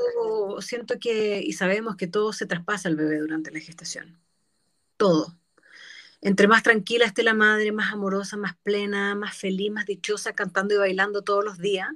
siento 0.59 0.99
que, 0.99 1.41
y 1.41 1.53
sabemos 1.53 1.95
que 1.95 2.07
todo 2.07 2.33
se 2.33 2.45
traspasa 2.45 2.89
al 2.89 2.97
bebé 2.97 3.19
durante 3.19 3.51
la 3.51 3.61
gestación. 3.61 4.19
Todo. 4.97 5.39
Entre 6.19 6.49
más 6.49 6.61
tranquila 6.61 7.05
esté 7.05 7.23
la 7.23 7.33
madre, 7.33 7.71
más 7.71 7.93
amorosa, 7.93 8.35
más 8.35 8.57
plena, 8.63 9.15
más 9.15 9.37
feliz, 9.37 9.71
más 9.71 9.85
dichosa, 9.85 10.33
cantando 10.33 10.75
y 10.75 10.77
bailando 10.77 11.21
todos 11.21 11.45
los 11.45 11.57
días, 11.57 11.87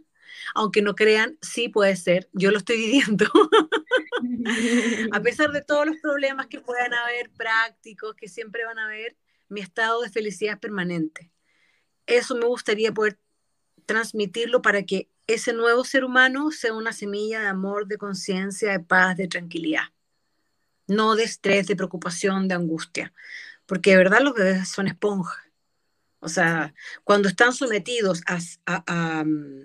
aunque 0.56 0.82
no 0.82 0.96
crean, 0.96 1.38
sí 1.42 1.68
puede 1.68 1.98
ser, 1.98 2.30
yo 2.32 2.50
lo 2.50 2.60
estoy 2.60 2.78
viviendo. 2.78 3.26
a 5.12 5.20
pesar 5.22 5.52
de 5.52 5.62
todos 5.62 5.86
los 5.86 5.98
problemas 5.98 6.48
que 6.48 6.62
puedan 6.62 6.94
haber 6.94 7.30
prácticos, 7.32 8.16
que 8.16 8.30
siempre 8.30 8.64
van 8.64 8.80
a 8.80 8.86
haber, 8.86 9.18
mi 9.50 9.60
estado 9.60 10.02
de 10.02 10.10
felicidad 10.10 10.54
es 10.54 10.60
permanente. 10.60 11.30
Eso 12.06 12.36
me 12.36 12.46
gustaría 12.46 12.94
poder 12.94 13.20
transmitirlo 13.86 14.62
para 14.62 14.84
que 14.84 15.10
ese 15.28 15.54
nuevo 15.54 15.86
ser 15.86 16.04
humano 16.04 16.52
sea 16.52 16.74
una 16.74 16.94
semilla 16.94 17.42
de 17.42 17.48
amor, 17.48 17.88
de 17.88 17.98
conciencia, 17.98 18.72
de 18.72 18.80
paz, 18.80 19.18
de 19.18 19.28
tranquilidad. 19.28 19.86
No 20.88 21.16
de 21.16 21.24
estrés, 21.24 21.68
de 21.68 21.76
preocupación, 21.76 22.48
de 22.48 22.56
angustia. 22.56 23.14
Porque 23.66 23.92
de 23.92 23.98
verdad 23.98 24.22
los 24.22 24.34
bebés 24.34 24.70
son 24.70 24.88
esponjas. 24.88 25.40
O 26.20 26.30
sea, 26.30 26.74
cuando 27.04 27.28
están 27.28 27.54
sometidos 27.54 28.22
mm, 29.26 29.64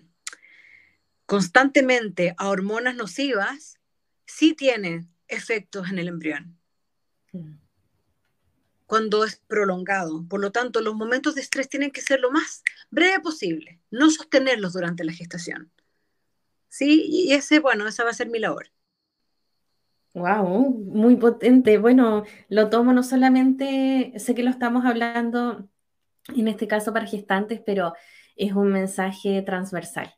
constantemente 1.27 2.35
a 2.37 2.49
hormonas 2.49 2.97
nocivas, 2.97 3.79
sí 4.27 4.55
tienen 4.55 5.09
efectos 5.29 5.89
en 5.91 5.99
el 5.99 6.09
embrión. 6.09 6.59
Cuando 8.89 9.23
es 9.23 9.37
prolongado. 9.47 10.25
Por 10.29 10.41
lo 10.41 10.51
tanto, 10.51 10.81
los 10.81 10.97
momentos 10.97 11.37
de 11.37 11.43
estrés 11.43 11.69
tienen 11.69 11.93
que 11.93 12.01
ser 12.01 12.19
lo 12.19 12.33
más 12.33 12.65
breve 12.91 13.21
posible, 13.21 13.81
no 13.93 14.11
sostenerlos 14.11 14.73
durante 14.73 15.05
la 15.05 15.13
gestación. 15.13 15.71
¿Sí? 16.69 17.07
Y 17.09 17.33
ese, 17.35 17.61
bueno, 17.61 17.87
esa 17.87 18.03
va 18.03 18.11
a 18.11 18.15
ser 18.15 18.29
mi 18.29 18.41
labor. 18.41 18.73
Wow, 20.15 20.71
muy 20.71 21.15
potente. 21.15 21.79
Bueno, 21.79 22.25
lo 22.49 22.69
tomo 22.69 22.93
no 22.93 23.05
solamente, 23.05 24.13
sé 24.17 24.35
que 24.35 24.43
lo 24.43 24.51
estamos 24.51 24.85
hablando 24.85 25.69
en 26.35 26.49
este 26.49 26.67
caso 26.67 26.93
para 26.93 27.07
gestantes, 27.07 27.61
pero 27.65 27.95
es 28.35 28.53
un 28.53 28.73
mensaje 28.73 29.43
transversal 29.43 30.18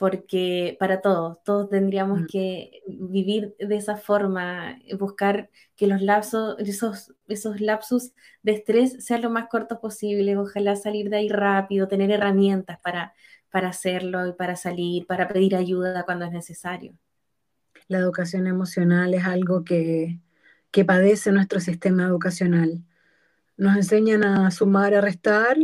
porque 0.00 0.78
para 0.80 1.02
todos, 1.02 1.44
todos 1.44 1.68
tendríamos 1.68 2.22
mm. 2.22 2.26
que 2.26 2.82
vivir 2.88 3.54
de 3.58 3.76
esa 3.76 3.98
forma, 3.98 4.78
buscar 4.98 5.50
que 5.76 5.86
los 5.86 6.00
lapsos, 6.00 6.56
esos, 6.58 7.12
esos 7.28 7.60
lapsus 7.60 8.14
de 8.42 8.52
estrés 8.52 9.04
sean 9.04 9.20
lo 9.20 9.28
más 9.28 9.48
cortos 9.48 9.78
posible, 9.78 10.38
ojalá 10.38 10.74
salir 10.74 11.10
de 11.10 11.18
ahí 11.18 11.28
rápido, 11.28 11.86
tener 11.86 12.10
herramientas 12.10 12.78
para, 12.80 13.12
para 13.50 13.68
hacerlo 13.68 14.26
y 14.26 14.32
para 14.32 14.56
salir, 14.56 15.06
para 15.06 15.28
pedir 15.28 15.54
ayuda 15.54 16.04
cuando 16.04 16.24
es 16.24 16.32
necesario. 16.32 16.94
La 17.86 17.98
educación 17.98 18.46
emocional 18.46 19.12
es 19.12 19.26
algo 19.26 19.64
que, 19.64 20.18
que 20.70 20.86
padece 20.86 21.30
nuestro 21.30 21.60
sistema 21.60 22.04
educacional. 22.04 22.82
Nos 23.58 23.76
enseñan 23.76 24.24
a 24.24 24.50
sumar, 24.50 24.94
a 24.94 25.02
restar, 25.02 25.58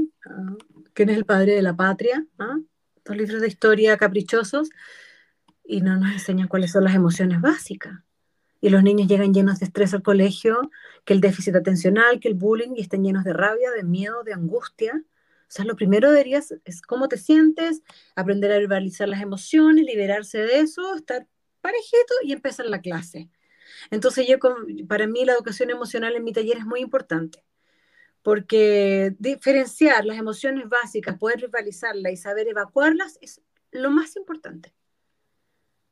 quién 0.92 1.08
es 1.08 1.16
el 1.16 1.24
padre 1.24 1.54
de 1.54 1.62
la 1.62 1.74
patria, 1.74 2.22
¿Ah? 2.38 2.58
Libros 3.14 3.40
de 3.40 3.48
historia 3.48 3.96
caprichosos 3.96 4.70
y 5.64 5.80
no 5.80 5.96
nos 5.96 6.12
enseñan 6.12 6.48
cuáles 6.48 6.72
son 6.72 6.84
las 6.84 6.94
emociones 6.94 7.40
básicas. 7.40 8.00
Y 8.60 8.70
los 8.70 8.82
niños 8.82 9.06
llegan 9.06 9.34
llenos 9.34 9.58
de 9.58 9.66
estrés 9.66 9.92
al 9.92 10.02
colegio, 10.02 10.70
que 11.04 11.12
el 11.12 11.20
déficit 11.20 11.54
atencional, 11.54 12.20
que 12.20 12.28
el 12.28 12.34
bullying, 12.34 12.74
y 12.74 12.80
están 12.80 13.04
llenos 13.04 13.24
de 13.24 13.32
rabia, 13.32 13.70
de 13.70 13.84
miedo, 13.84 14.24
de 14.24 14.32
angustia. 14.32 14.94
O 14.96 15.48
sea, 15.48 15.64
lo 15.64 15.76
primero 15.76 16.10
deberías 16.10 16.54
es 16.64 16.80
cómo 16.80 17.08
te 17.08 17.18
sientes, 17.18 17.82
aprender 18.14 18.50
a 18.52 18.58
verbalizar 18.58 19.08
las 19.08 19.20
emociones, 19.20 19.84
liberarse 19.84 20.38
de 20.38 20.60
eso, 20.60 20.94
estar 20.96 21.26
parejito 21.60 22.14
y 22.22 22.32
empezar 22.32 22.66
la 22.66 22.80
clase. 22.80 23.28
Entonces, 23.90 24.26
yo, 24.26 24.38
para 24.88 25.06
mí 25.06 25.24
la 25.24 25.34
educación 25.34 25.70
emocional 25.70 26.16
en 26.16 26.24
mi 26.24 26.32
taller 26.32 26.56
es 26.56 26.64
muy 26.64 26.80
importante 26.80 27.44
porque 28.26 29.14
diferenciar 29.20 30.04
las 30.04 30.18
emociones 30.18 30.68
básicas, 30.68 31.16
poder 31.16 31.42
rivalizarlas 31.42 32.12
y 32.12 32.16
saber 32.16 32.48
evacuarlas 32.48 33.20
es 33.20 33.40
lo 33.70 33.92
más 33.92 34.16
importante. 34.16 34.74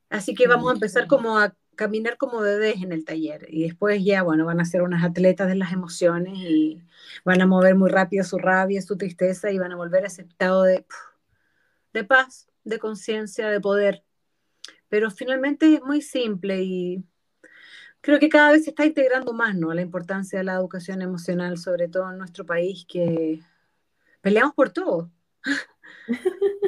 Así 0.09 0.35
que 0.35 0.49
vamos 0.49 0.68
a 0.68 0.75
empezar 0.75 1.07
como 1.07 1.38
a 1.38 1.55
caminar 1.77 2.16
como 2.16 2.40
bebés 2.40 2.83
en 2.83 2.90
el 2.90 3.05
taller 3.05 3.47
y 3.49 3.62
después 3.62 4.03
ya, 4.03 4.25
bueno, 4.25 4.47
van 4.47 4.59
a 4.59 4.64
ser 4.64 4.83
unas 4.83 5.05
atletas 5.05 5.47
de 5.47 5.55
las 5.55 5.73
emociones 5.73 6.37
y 6.37 6.83
van 7.25 7.40
a 7.40 7.47
mover 7.47 7.77
muy 7.77 7.88
rápido 7.88 8.25
su 8.25 8.38
rabia, 8.38 8.83
su 8.83 8.97
tristeza 8.97 9.53
y 9.53 9.61
van 9.61 9.70
a 9.70 9.77
volver 9.77 10.03
a 10.03 10.09
ese 10.09 10.23
estado 10.23 10.64
de, 10.64 10.85
de 11.92 12.03
paz, 12.03 12.49
de 12.64 12.81
conciencia, 12.81 13.49
de 13.49 13.61
poder. 13.61 14.03
Pero 14.88 15.12
finalmente 15.12 15.73
es 15.73 15.83
muy 15.83 16.03
simple 16.03 16.64
y 16.64 17.05
creo 18.05 18.19
que 18.19 18.29
cada 18.29 18.53
vez 18.53 18.64
se 18.64 18.71
está 18.71 18.85
integrando 18.85 19.33
más, 19.33 19.57
¿no? 19.57 19.73
La 19.73 19.81
importancia 19.81 20.38
de 20.38 20.45
la 20.45 20.55
educación 20.55 21.01
emocional, 21.01 21.57
sobre 21.57 21.88
todo 21.88 22.11
en 22.11 22.19
nuestro 22.19 22.45
país, 22.45 22.85
que 22.87 23.40
peleamos 24.21 24.55
por 24.55 24.71
todo. 24.71 25.11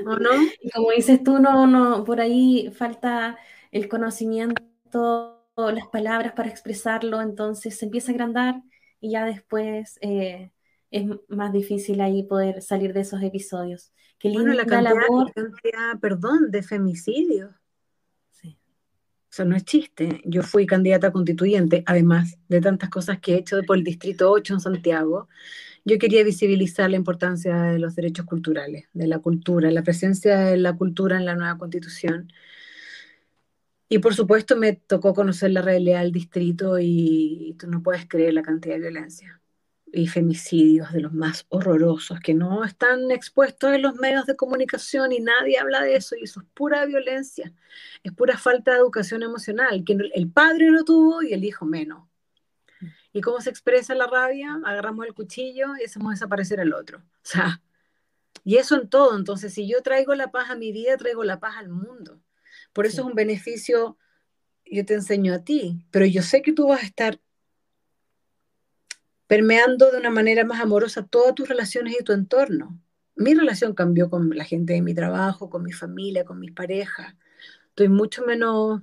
¿O 0.06 0.16
no? 0.16 0.30
Y 0.62 0.70
como 0.70 0.92
dices 0.92 1.22
tú, 1.22 1.38
no, 1.38 1.66
no, 1.66 2.04
por 2.04 2.22
ahí 2.22 2.70
falta 2.74 3.36
el 3.70 3.86
conocimiento, 3.86 5.44
las 5.56 5.88
palabras 5.88 6.32
para 6.32 6.48
expresarlo, 6.48 7.20
entonces 7.20 7.76
se 7.76 7.84
empieza 7.84 8.12
a 8.12 8.14
agrandar 8.14 8.62
y 8.98 9.10
ya 9.10 9.26
después 9.26 9.98
eh, 10.00 10.52
es 10.90 11.04
más 11.28 11.52
difícil 11.52 12.00
ahí 12.00 12.22
poder 12.22 12.62
salir 12.62 12.94
de 12.94 13.00
esos 13.00 13.22
episodios. 13.22 13.92
Qué 14.18 14.30
linda 14.30 14.54
la 14.54 14.64
cantidad, 14.64 14.94
labor. 15.02 15.32
perdón, 16.00 16.50
de 16.50 16.62
femicidios 16.62 17.54
sea, 19.36 19.44
no 19.44 19.56
es 19.56 19.64
chiste. 19.64 20.22
Yo 20.24 20.42
fui 20.42 20.66
candidata 20.66 21.12
constituyente, 21.12 21.82
además 21.86 22.38
de 22.48 22.60
tantas 22.60 22.90
cosas 22.90 23.20
que 23.20 23.34
he 23.34 23.38
hecho 23.38 23.62
por 23.66 23.76
el 23.78 23.84
Distrito 23.84 24.30
8 24.30 24.54
en 24.54 24.60
Santiago. 24.60 25.28
Yo 25.84 25.98
quería 25.98 26.24
visibilizar 26.24 26.90
la 26.90 26.96
importancia 26.96 27.56
de 27.62 27.78
los 27.78 27.94
derechos 27.96 28.26
culturales, 28.26 28.88
de 28.92 29.06
la 29.06 29.18
cultura, 29.20 29.70
la 29.70 29.82
presencia 29.82 30.38
de 30.38 30.56
la 30.58 30.76
cultura 30.76 31.18
en 31.18 31.26
la 31.26 31.36
nueva 31.36 31.58
constitución. 31.58 32.32
Y 33.88 33.98
por 33.98 34.14
supuesto 34.14 34.56
me 34.56 34.72
tocó 34.74 35.14
conocer 35.14 35.50
la 35.52 35.62
realidad 35.62 36.02
del 36.02 36.12
distrito 36.12 36.78
y 36.80 37.56
tú 37.58 37.68
no 37.68 37.82
puedes 37.82 38.06
creer 38.08 38.34
la 38.34 38.42
cantidad 38.42 38.74
de 38.74 38.80
violencia 38.80 39.40
y 39.92 40.08
femicidios 40.08 40.92
de 40.92 41.00
los 41.00 41.12
más 41.12 41.46
horrorosos 41.48 42.20
que 42.20 42.34
no 42.34 42.64
están 42.64 43.10
expuestos 43.10 43.72
en 43.72 43.82
los 43.82 43.94
medios 43.96 44.26
de 44.26 44.36
comunicación 44.36 45.12
y 45.12 45.20
nadie 45.20 45.58
habla 45.58 45.82
de 45.82 45.96
eso 45.96 46.16
y 46.16 46.24
eso 46.24 46.40
es 46.40 46.46
pura 46.54 46.84
violencia, 46.86 47.52
es 48.02 48.12
pura 48.12 48.36
falta 48.36 48.72
de 48.72 48.78
educación 48.78 49.22
emocional, 49.22 49.84
que 49.84 49.96
el 50.14 50.30
padre 50.30 50.70
lo 50.70 50.84
tuvo 50.84 51.22
y 51.22 51.32
el 51.32 51.44
hijo 51.44 51.64
menos. 51.64 52.06
¿Y 53.16 53.22
cómo 53.22 53.40
se 53.40 53.48
expresa 53.48 53.94
la 53.94 54.06
rabia? 54.06 54.60
Agarramos 54.62 55.06
el 55.06 55.14
cuchillo 55.14 55.68
y 55.80 55.84
hacemos 55.84 56.10
desaparecer 56.12 56.60
al 56.60 56.74
otro. 56.74 56.98
O 56.98 57.02
sea, 57.22 57.62
Y 58.44 58.58
eso 58.58 58.76
en 58.76 58.88
todo. 58.90 59.16
Entonces, 59.16 59.54
si 59.54 59.66
yo 59.66 59.82
traigo 59.82 60.14
la 60.14 60.30
paz 60.30 60.50
a 60.50 60.54
mi 60.54 60.70
vida, 60.70 60.96
traigo 60.98 61.24
la 61.24 61.40
paz 61.40 61.56
al 61.56 61.70
mundo. 61.70 62.20
Por 62.74 62.86
eso 62.86 63.00
es 63.00 63.06
un 63.06 63.14
beneficio, 63.14 63.98
yo 64.66 64.84
te 64.84 64.94
enseño 64.94 65.32
a 65.34 65.44
ti, 65.44 65.86
pero 65.90 66.04
yo 66.06 66.22
sé 66.22 66.42
que 66.42 66.52
tú 66.52 66.68
vas 66.68 66.82
a 66.82 66.86
estar 66.86 67.18
permeando 69.26 69.90
de 69.90 69.98
una 69.98 70.10
manera 70.10 70.44
más 70.44 70.60
amorosa 70.60 71.06
todas 71.06 71.34
tus 71.34 71.48
relaciones 71.48 71.96
y 71.98 72.04
tu 72.04 72.12
entorno. 72.12 72.80
Mi 73.16 73.34
relación 73.34 73.74
cambió 73.74 74.10
con 74.10 74.30
la 74.30 74.44
gente 74.44 74.74
de 74.74 74.82
mi 74.82 74.94
trabajo, 74.94 75.50
con 75.50 75.62
mi 75.62 75.72
familia, 75.72 76.24
con 76.24 76.38
mis 76.38 76.52
parejas. 76.52 77.14
Estoy 77.70 77.88
mucho 77.88 78.24
menos 78.24 78.82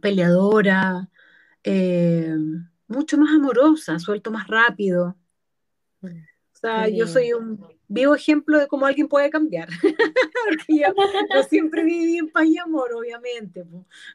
peleadora, 0.00 1.08
eh, 1.64 2.34
mucho 2.88 3.18
más 3.18 3.34
amorosa, 3.34 3.98
suelto 3.98 4.30
más 4.30 4.48
rápido. 4.48 5.16
Mm, 6.00 6.08
sea, 6.62 6.88
yo 6.88 7.06
soy 7.06 7.32
un 7.32 7.64
vivo 7.88 8.14
ejemplo 8.14 8.58
de 8.58 8.66
cómo 8.66 8.86
alguien 8.86 9.08
puede 9.08 9.30
cambiar. 9.30 9.68
Porque 10.48 10.64
yo, 10.68 11.42
siempre 11.48 11.84
viví 11.84 12.18
en 12.18 12.30
paz 12.30 12.46
y 12.46 12.58
amor, 12.58 12.92
obviamente. 12.94 13.64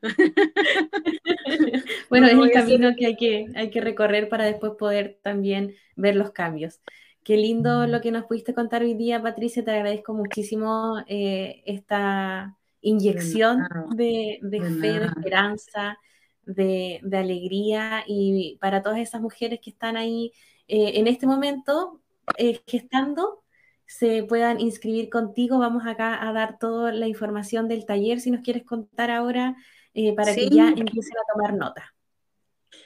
bueno, 2.09 2.27
es 2.27 2.33
el 2.33 2.51
camino 2.51 2.95
que 2.97 3.05
hay, 3.05 3.15
que 3.15 3.47
hay 3.55 3.69
que 3.69 3.81
recorrer 3.81 4.29
para 4.29 4.45
después 4.45 4.73
poder 4.73 5.19
también 5.21 5.75
ver 5.95 6.15
los 6.15 6.31
cambios. 6.31 6.79
Qué 7.23 7.37
lindo 7.37 7.87
lo 7.87 8.01
que 8.01 8.11
nos 8.11 8.25
pudiste 8.25 8.53
contar 8.53 8.81
hoy 8.81 8.93
día, 8.93 9.21
Patricia. 9.21 9.63
Te 9.63 9.71
agradezco 9.71 10.13
muchísimo 10.13 11.03
eh, 11.07 11.61
esta 11.65 12.57
inyección 12.81 13.67
de, 13.95 14.39
fe, 14.41 14.99
de 14.99 15.05
esperanza, 15.05 15.97
de, 16.45 17.01
alegría 17.11 18.03
y 18.07 18.57
para 18.61 18.81
todas 18.81 18.99
esas 18.99 19.21
mujeres 19.21 19.59
que 19.61 19.71
están 19.71 19.97
ahí 19.97 20.31
eh, 20.67 20.93
en 20.95 21.07
este 21.07 21.27
momento 21.27 22.01
eh, 22.37 22.61
gestando, 22.67 23.43
se 23.85 24.23
puedan 24.23 24.59
inscribir 24.59 25.09
contigo. 25.09 25.59
Vamos 25.59 25.85
acá 25.85 26.27
a 26.27 26.33
dar 26.33 26.59
toda 26.59 26.91
la 26.91 27.07
información 27.07 27.67
del 27.67 27.85
taller, 27.85 28.19
si 28.19 28.31
nos 28.31 28.41
quieres 28.41 28.63
contar 28.63 29.11
ahora, 29.11 29.55
eh, 29.93 30.13
para 30.15 30.35
que 30.35 30.49
ya 30.49 30.69
empiecen 30.69 31.17
a 31.17 31.33
tomar 31.33 31.53
nota. 31.53 31.93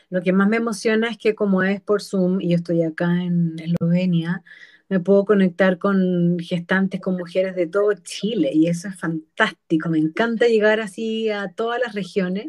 Lo 0.10 0.22
que 0.22 0.34
más 0.34 0.48
me 0.48 0.58
emociona 0.58 1.10
es 1.10 1.18
que 1.18 1.36
como 1.36 1.64
es 1.64 1.82
por 1.82 2.02
Zoom 2.02 2.42
y 2.42 2.50
yo 2.50 2.58
estoy 2.58 2.84
acá 2.84 3.06
en 3.24 3.58
Eslovenia, 3.60 4.44
me 4.90 5.00
puedo 5.00 5.24
conectar 5.24 5.78
con 5.78 6.38
gestantes, 6.38 7.00
con 7.00 7.16
mujeres 7.16 7.56
de 7.56 7.66
todo 7.66 7.94
Chile 7.94 8.52
y 8.54 8.68
eso 8.68 8.90
es 8.90 9.00
fantástico. 9.00 9.88
Me 9.88 10.00
encanta 10.00 10.48
llegar 10.48 10.82
así 10.82 11.30
a 11.30 11.54
todas 11.54 11.80
las 11.80 11.96
regiones. 11.96 12.48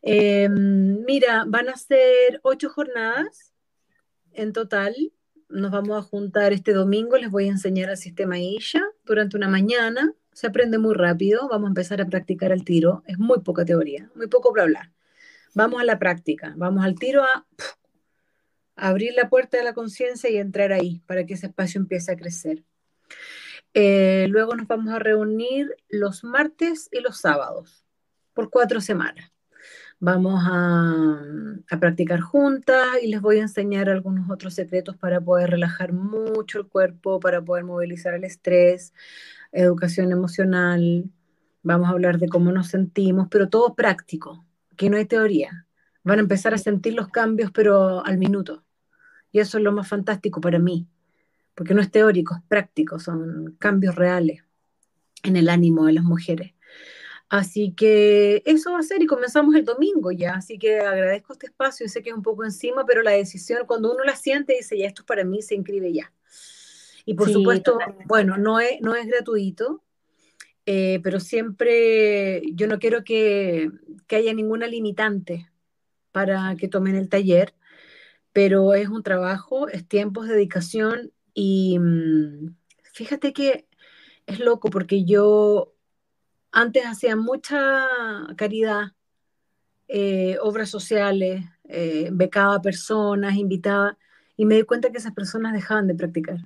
Em, 0.00 1.04
mira, 1.04 1.44
van 1.46 1.68
a 1.68 1.76
ser 1.76 2.40
ocho 2.42 2.70
jornadas 2.70 3.52
en 4.32 4.54
total 4.54 4.94
nos 5.48 5.70
vamos 5.70 5.98
a 5.98 6.02
juntar 6.02 6.52
este 6.52 6.72
domingo, 6.72 7.16
les 7.16 7.30
voy 7.30 7.46
a 7.46 7.52
enseñar 7.52 7.90
el 7.90 7.96
sistema 7.96 8.38
ISHA 8.38 8.82
durante 9.04 9.36
una 9.36 9.48
mañana, 9.48 10.12
se 10.32 10.46
aprende 10.46 10.78
muy 10.78 10.94
rápido, 10.94 11.48
vamos 11.48 11.68
a 11.68 11.70
empezar 11.70 12.00
a 12.00 12.06
practicar 12.06 12.52
el 12.52 12.64
tiro, 12.64 13.02
es 13.06 13.18
muy 13.18 13.40
poca 13.40 13.64
teoría, 13.64 14.10
muy 14.14 14.26
poco 14.26 14.52
para 14.52 14.64
hablar. 14.64 14.92
Vamos 15.54 15.80
a 15.80 15.84
la 15.84 15.98
práctica, 15.98 16.54
vamos 16.56 16.84
al 16.84 16.96
tiro 16.96 17.22
a, 17.22 17.46
abrir 18.76 19.14
la 19.14 19.28
puerta 19.28 19.56
de 19.56 19.64
la 19.64 19.74
conciencia 19.74 20.28
y 20.30 20.36
entrar 20.36 20.72
ahí 20.72 21.00
para 21.06 21.24
que 21.24 21.34
ese 21.34 21.46
espacio 21.46 21.80
empiece 21.80 22.10
a 22.10 22.16
crecer. 22.16 22.64
Eh, 23.72 24.26
luego 24.28 24.54
nos 24.56 24.66
vamos 24.66 24.92
a 24.92 24.98
reunir 24.98 25.74
los 25.88 26.24
martes 26.24 26.88
y 26.90 27.00
los 27.00 27.18
sábados 27.18 27.84
por 28.32 28.50
cuatro 28.50 28.80
semanas. 28.80 29.33
Vamos 30.00 30.42
a, 30.46 31.20
practicar 31.80 32.20
juntas 32.20 32.86
y 33.02 33.08
les 33.08 33.20
voy 33.20 33.38
a 33.38 33.42
enseñar 33.42 33.88
algunos 33.88 34.30
otros 34.30 34.54
secretos 34.54 34.96
para 34.96 35.20
poder 35.20 35.50
relajar 35.50 35.92
mucho 35.92 36.58
el 36.60 36.66
cuerpo, 36.66 37.20
para 37.20 37.42
poder 37.42 37.64
movilizar 37.64 38.14
el 38.14 38.24
estrés, 38.24 38.92
educación 39.52 40.12
emocional. 40.12 41.04
Vamos 41.62 41.88
a 41.88 41.92
hablar 41.92 42.18
de 42.18 42.28
cómo 42.28 42.52
nos 42.52 42.68
sentimos, 42.68 43.28
pero 43.30 43.48
todo 43.48 43.74
práctico, 43.74 44.44
que 44.76 44.90
no 44.90 44.96
hay 44.96 45.06
teoría. 45.06 45.66
Van 46.02 46.18
a 46.18 46.22
empezar 46.22 46.54
a 46.54 46.58
sentir 46.58 46.94
los 46.94 47.08
cambios, 47.08 47.50
pero 47.50 48.04
al 48.04 48.18
minuto. 48.18 48.64
Y 49.32 49.40
eso 49.40 49.58
es 49.58 49.64
lo 49.64 49.72
más 49.72 49.88
fantástico 49.88 50.40
para 50.40 50.58
mí, 50.58 50.86
porque 51.54 51.74
no 51.74 51.80
es 51.80 51.90
teórico, 51.90 52.36
es 52.36 52.42
práctico, 52.46 52.98
son 52.98 53.56
cambios 53.58 53.94
reales 53.94 54.44
en 55.22 55.36
el 55.36 55.48
ánimo 55.48 55.86
de 55.86 55.94
las 55.94 56.04
mujeres. 56.04 56.53
Así 57.28 57.72
que 57.72 58.42
eso 58.44 58.72
va 58.72 58.78
a 58.78 58.82
ser 58.82 59.02
y 59.02 59.06
comenzamos 59.06 59.54
el 59.54 59.64
domingo 59.64 60.12
ya. 60.12 60.34
Así 60.34 60.58
que 60.58 60.80
agradezco 60.80 61.32
este 61.32 61.46
espacio. 61.46 61.88
Sé 61.88 62.02
que 62.02 62.10
es 62.10 62.16
un 62.16 62.22
poco 62.22 62.44
encima, 62.44 62.84
pero 62.84 63.02
la 63.02 63.12
decisión, 63.12 63.66
cuando 63.66 63.92
uno 63.92 64.04
la 64.04 64.16
siente, 64.16 64.54
dice, 64.56 64.78
ya 64.78 64.86
esto 64.86 65.02
es 65.02 65.06
para 65.06 65.24
mí, 65.24 65.42
se 65.42 65.54
inscribe 65.54 65.92
ya. 65.92 66.12
Y 67.06 67.14
por 67.14 67.30
supuesto, 67.30 67.78
bueno, 68.06 68.36
no 68.36 68.60
es, 68.60 68.80
no 68.80 68.94
es 68.94 69.06
gratuito, 69.06 69.82
eh, 70.66 71.00
pero 71.02 71.20
siempre 71.20 72.42
yo 72.52 72.66
no 72.66 72.78
quiero 72.78 73.04
que, 73.04 73.70
que 74.06 74.16
haya 74.16 74.32
ninguna 74.32 74.66
limitante 74.66 75.50
para 76.12 76.56
que 76.56 76.68
tomen 76.68 76.94
el 76.94 77.08
taller, 77.08 77.54
pero 78.32 78.72
es 78.74 78.88
un 78.88 79.02
trabajo, 79.02 79.68
es 79.68 79.86
tiempo, 79.86 80.24
es 80.24 80.30
dedicación 80.30 81.12
y 81.34 81.78
mm, 81.78 82.54
fíjate 82.92 83.32
que 83.32 83.66
es 84.26 84.38
loco 84.40 84.70
porque 84.70 85.04
yo 85.04 85.73
antes 86.54 86.84
hacía 86.86 87.16
mucha 87.16 87.84
caridad, 88.36 88.92
eh, 89.88 90.38
obras 90.40 90.70
sociales, 90.70 91.44
eh, 91.64 92.08
becaba 92.12 92.62
personas, 92.62 93.34
invitaba, 93.34 93.98
y 94.36 94.46
me 94.46 94.54
di 94.54 94.62
cuenta 94.62 94.90
que 94.90 94.98
esas 94.98 95.12
personas 95.12 95.52
dejaban 95.52 95.88
de 95.88 95.96
practicar. 95.96 96.38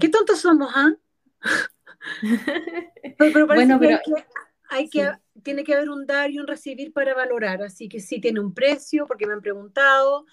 Qué 0.00 0.08
tontos 0.08 0.40
somos, 0.40 0.70
¿ah? 0.74 0.94
pero, 3.18 3.46
bueno, 3.48 3.78
pero, 3.80 3.98
hay 4.68 4.88
que, 4.88 5.10
tiene 5.42 5.64
que 5.64 5.74
haber 5.74 5.90
un 5.90 6.06
dar 6.06 6.30
y 6.30 6.38
un 6.38 6.46
recibir 6.46 6.92
para 6.92 7.14
valorar, 7.14 7.62
así 7.62 7.88
que 7.88 7.98
sí 7.98 8.20
tiene 8.20 8.38
un 8.38 8.54
precio, 8.54 9.06
porque 9.06 9.26
me 9.26 9.32
han 9.32 9.42
preguntado, 9.42 10.24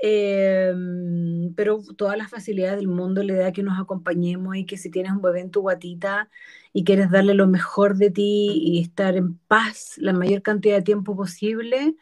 Em, 0.00 1.52
pero 1.54 1.82
todas 1.96 2.16
las 2.16 2.30
facilidades 2.30 2.76
del 2.76 2.86
mundo 2.88 3.22
le 3.24 3.34
da 3.34 3.52
que 3.52 3.64
nos 3.64 3.80
acompañemos 3.80 4.56
y 4.56 4.64
que 4.64 4.76
si 4.76 4.90
tienes 4.90 5.10
un 5.12 5.22
bebé 5.22 5.40
en 5.40 5.50
tu 5.50 5.62
guatita 5.62 6.30
y 6.72 6.84
quieres 6.84 7.10
darle 7.10 7.34
lo 7.34 7.48
mejor 7.48 7.96
de 7.96 8.10
ti 8.10 8.52
y 8.62 8.80
estar 8.80 9.16
en 9.16 9.36
paz 9.38 9.96
la 9.98 10.12
mayor 10.12 10.42
cantidad 10.42 10.76
de 10.76 10.82
tiempo 10.82 11.16
posible, 11.16 11.96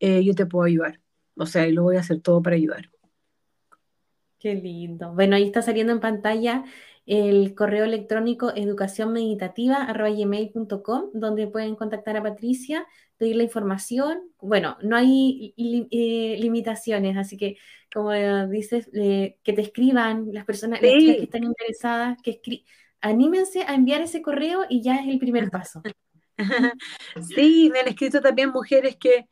eh, 0.00 0.24
yo 0.24 0.34
te 0.34 0.46
puedo 0.46 0.64
ayudar. 0.64 1.00
O 1.36 1.46
sea, 1.46 1.66
y 1.66 1.72
lo 1.72 1.82
voy 1.82 1.96
a 1.96 2.00
hacer 2.00 2.20
todo 2.20 2.42
para 2.42 2.56
ayudar. 2.56 2.90
Qué 4.38 4.54
lindo. 4.54 5.12
Bueno, 5.14 5.36
ahí 5.36 5.44
está 5.44 5.62
saliendo 5.62 5.92
en 5.92 6.00
pantalla 6.00 6.64
el 7.06 7.54
correo 7.54 7.84
electrónico 7.84 8.52
educacionmeditativa.com, 8.54 11.10
donde 11.12 11.46
pueden 11.46 11.76
contactar 11.76 12.16
a 12.16 12.22
Patricia, 12.22 12.86
pedir 13.24 13.36
la 13.36 13.44
información. 13.44 14.20
Bueno, 14.38 14.76
no 14.82 14.96
hay 14.96 15.54
eh, 15.56 16.36
limitaciones, 16.38 17.16
así 17.16 17.38
que, 17.38 17.56
como 17.92 18.12
dices, 18.48 18.90
eh, 18.92 19.38
que 19.42 19.54
te 19.54 19.62
escriban 19.62 20.28
las 20.30 20.44
personas 20.44 20.78
que 20.80 21.22
están 21.22 21.44
interesadas, 21.44 22.18
que 22.22 22.38
anímense 23.00 23.62
a 23.62 23.74
enviar 23.74 24.02
ese 24.02 24.20
correo 24.20 24.66
y 24.68 24.82
ya 24.82 24.96
es 24.96 25.08
el 25.08 25.18
primer 25.18 25.50
paso. 25.50 25.82
Sí, 27.34 27.70
me 27.72 27.78
han 27.78 27.86
escrito 27.86 28.20
también 28.20 28.50
mujeres 28.50 28.96
que 28.96 29.28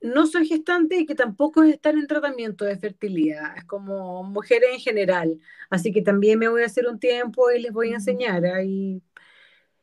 no 0.00 0.26
soy 0.26 0.48
gestante 0.48 0.96
y 0.96 1.04
que 1.04 1.14
tampoco 1.14 1.62
están 1.62 1.98
en 1.98 2.06
tratamiento 2.06 2.64
de 2.64 2.78
fertilidad, 2.78 3.58
es 3.58 3.64
como 3.64 4.24
mujeres 4.24 4.70
en 4.72 4.80
general. 4.80 5.38
Así 5.68 5.92
que 5.92 6.00
también 6.00 6.38
me 6.38 6.48
voy 6.48 6.62
a 6.62 6.66
hacer 6.66 6.86
un 6.86 6.98
tiempo 6.98 7.50
y 7.50 7.60
les 7.60 7.72
voy 7.72 7.90
a 7.92 7.96
enseñar. 7.96 8.46
Ahí, 8.46 9.02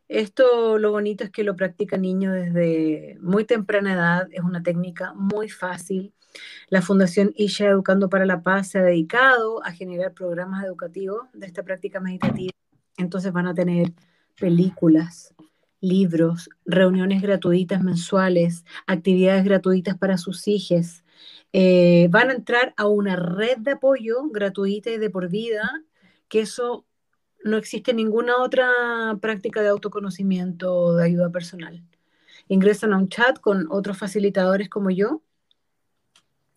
esto 0.07 0.77
lo 0.77 0.91
bonito 0.91 1.23
es 1.23 1.31
que 1.31 1.43
lo 1.43 1.55
practican 1.55 2.01
niños 2.01 2.33
desde 2.33 3.17
muy 3.21 3.45
temprana 3.45 3.93
edad, 3.93 4.27
es 4.31 4.41
una 4.41 4.61
técnica 4.61 5.13
muy 5.13 5.49
fácil. 5.49 6.13
La 6.69 6.81
Fundación 6.81 7.31
Isha 7.35 7.67
Educando 7.67 8.09
para 8.09 8.25
la 8.25 8.43
Paz 8.43 8.69
se 8.69 8.79
ha 8.79 8.83
dedicado 8.83 9.63
a 9.63 9.71
generar 9.71 10.13
programas 10.13 10.65
educativos 10.65 11.27
de 11.33 11.47
esta 11.47 11.63
práctica 11.63 11.99
meditativa. 11.99 12.51
Entonces 12.97 13.31
van 13.31 13.47
a 13.47 13.53
tener 13.53 13.93
películas, 14.39 15.33
libros, 15.79 16.49
reuniones 16.65 17.21
gratuitas 17.21 17.83
mensuales, 17.83 18.65
actividades 18.87 19.43
gratuitas 19.43 19.97
para 19.97 20.17
sus 20.17 20.47
hijos. 20.47 21.03
Eh, 21.53 22.07
van 22.09 22.29
a 22.29 22.33
entrar 22.33 22.73
a 22.77 22.87
una 22.87 23.15
red 23.15 23.57
de 23.59 23.71
apoyo 23.71 24.29
gratuita 24.29 24.89
y 24.89 24.97
de 24.97 25.09
por 25.09 25.29
vida, 25.29 25.69
que 26.27 26.41
eso 26.41 26.85
no 27.45 27.58
existe 27.58 27.93
ninguna 27.93 28.38
otra 28.38 28.67
práctica 29.21 29.62
de 29.62 29.69
autoconocimiento 29.69 30.75
o 30.75 30.95
de 30.95 31.05
ayuda 31.05 31.29
personal. 31.29 31.84
Ingresan 32.47 32.91
a 32.91 32.97
un 32.97 33.08
chat 33.08 33.39
con 33.39 33.67
otros 33.69 33.99
facilitadores 33.99 34.67
como 34.67 34.89
yo, 34.89 35.21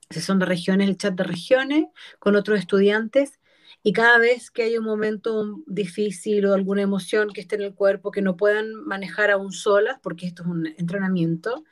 si 0.09 0.21
son 0.21 0.39
de 0.39 0.47
regiones, 0.47 0.89
el 0.89 0.97
chat 0.97 1.15
de 1.15 1.25
regiones, 1.25 1.89
con 2.19 2.37
otros 2.37 2.59
estudiantes 2.59 3.39
y 3.83 3.93
cada 3.93 4.17
vez 4.17 4.51
que 4.51 4.63
hay 4.63 4.79
un 4.79 4.85
momento 4.87 5.63
difícil 5.67 6.47
o 6.47 6.55
alguna 6.55 6.81
emoción 6.81 7.35
que 7.35 7.43
esté 7.43 7.57
en 7.57 7.63
el 7.63 7.75
cuerpo 7.75 8.11
que 8.11 8.23
no 8.23 8.39
puedan 8.39 8.75
manejar 8.87 9.31
aún 9.31 9.53
solas, 9.53 9.99
porque 10.03 10.27
esto 10.27 10.43
es 10.43 10.49
un 10.49 10.67
entrenamiento, 10.79 11.65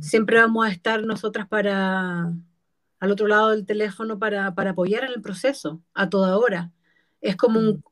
siempre 0.00 0.38
vamos 0.38 0.66
a 0.66 0.72
estar 0.72 1.04
nosotras 1.04 1.46
para 1.46 2.32
al 2.98 3.10
otro 3.12 3.28
lado 3.28 3.50
del 3.50 3.64
teléfono 3.64 4.18
para, 4.18 4.52
para 4.56 4.70
apoyar 4.70 5.04
en 5.04 5.12
el 5.12 5.22
proceso 5.22 5.80
a 5.94 6.10
toda 6.10 6.36
hora. 6.36 6.72
Es 7.20 7.36
como 7.36 7.60
un 7.60 7.82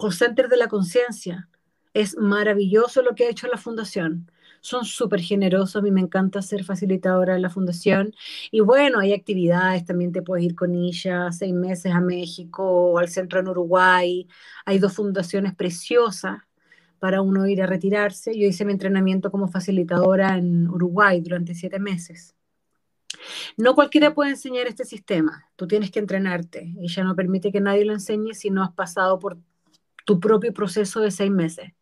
call 0.00 0.12
center 0.12 0.48
de 0.48 0.56
la 0.56 0.68
conciencia. 0.68 1.48
Es 1.92 2.16
maravilloso 2.16 3.02
lo 3.02 3.14
que 3.14 3.26
ha 3.26 3.30
hecho 3.30 3.48
la 3.48 3.58
fundación. 3.58 4.30
Son 4.62 4.84
súper 4.84 5.20
generosos, 5.20 5.76
a 5.76 5.80
mí 5.80 5.90
me 5.90 6.00
encanta 6.00 6.42
ser 6.42 6.64
facilitadora 6.64 7.34
de 7.34 7.40
la 7.40 7.50
fundación. 7.50 8.14
Y 8.50 8.60
bueno, 8.60 8.98
hay 8.98 9.12
actividades, 9.12 9.84
también 9.84 10.12
te 10.12 10.22
puedes 10.22 10.44
ir 10.44 10.54
con 10.54 10.74
ella 10.74 11.32
seis 11.32 11.52
meses 11.52 11.92
a 11.92 12.00
México 12.00 12.62
o 12.64 12.98
al 12.98 13.08
centro 13.08 13.40
en 13.40 13.48
Uruguay. 13.48 14.28
Hay 14.66 14.78
dos 14.78 14.94
fundaciones 14.94 15.54
preciosas 15.54 16.40
para 16.98 17.22
uno 17.22 17.46
ir 17.46 17.62
a 17.62 17.66
retirarse. 17.66 18.38
Yo 18.38 18.46
hice 18.46 18.64
mi 18.64 18.72
entrenamiento 18.72 19.30
como 19.30 19.48
facilitadora 19.48 20.36
en 20.36 20.68
Uruguay 20.68 21.20
durante 21.20 21.54
siete 21.54 21.78
meses. 21.78 22.34
No 23.56 23.74
cualquiera 23.74 24.14
puede 24.14 24.30
enseñar 24.30 24.66
este 24.66 24.84
sistema, 24.84 25.48
tú 25.56 25.66
tienes 25.66 25.90
que 25.90 25.98
entrenarte. 25.98 26.72
ya 26.78 27.04
no 27.04 27.16
permite 27.16 27.52
que 27.52 27.60
nadie 27.60 27.84
lo 27.84 27.92
enseñe 27.92 28.34
si 28.34 28.50
no 28.50 28.62
has 28.62 28.72
pasado 28.72 29.18
por 29.18 29.38
tu 30.04 30.20
propio 30.20 30.52
proceso 30.52 31.00
de 31.00 31.10
seis 31.10 31.30
meses. 31.30 31.72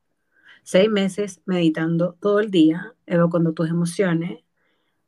Seis 0.63 0.91
meses 0.91 1.41
meditando 1.47 2.17
todo 2.21 2.41
el 2.41 2.51
día, 2.51 2.95
evacuando 3.07 3.53
tus 3.53 3.71
emociones, 3.71 4.45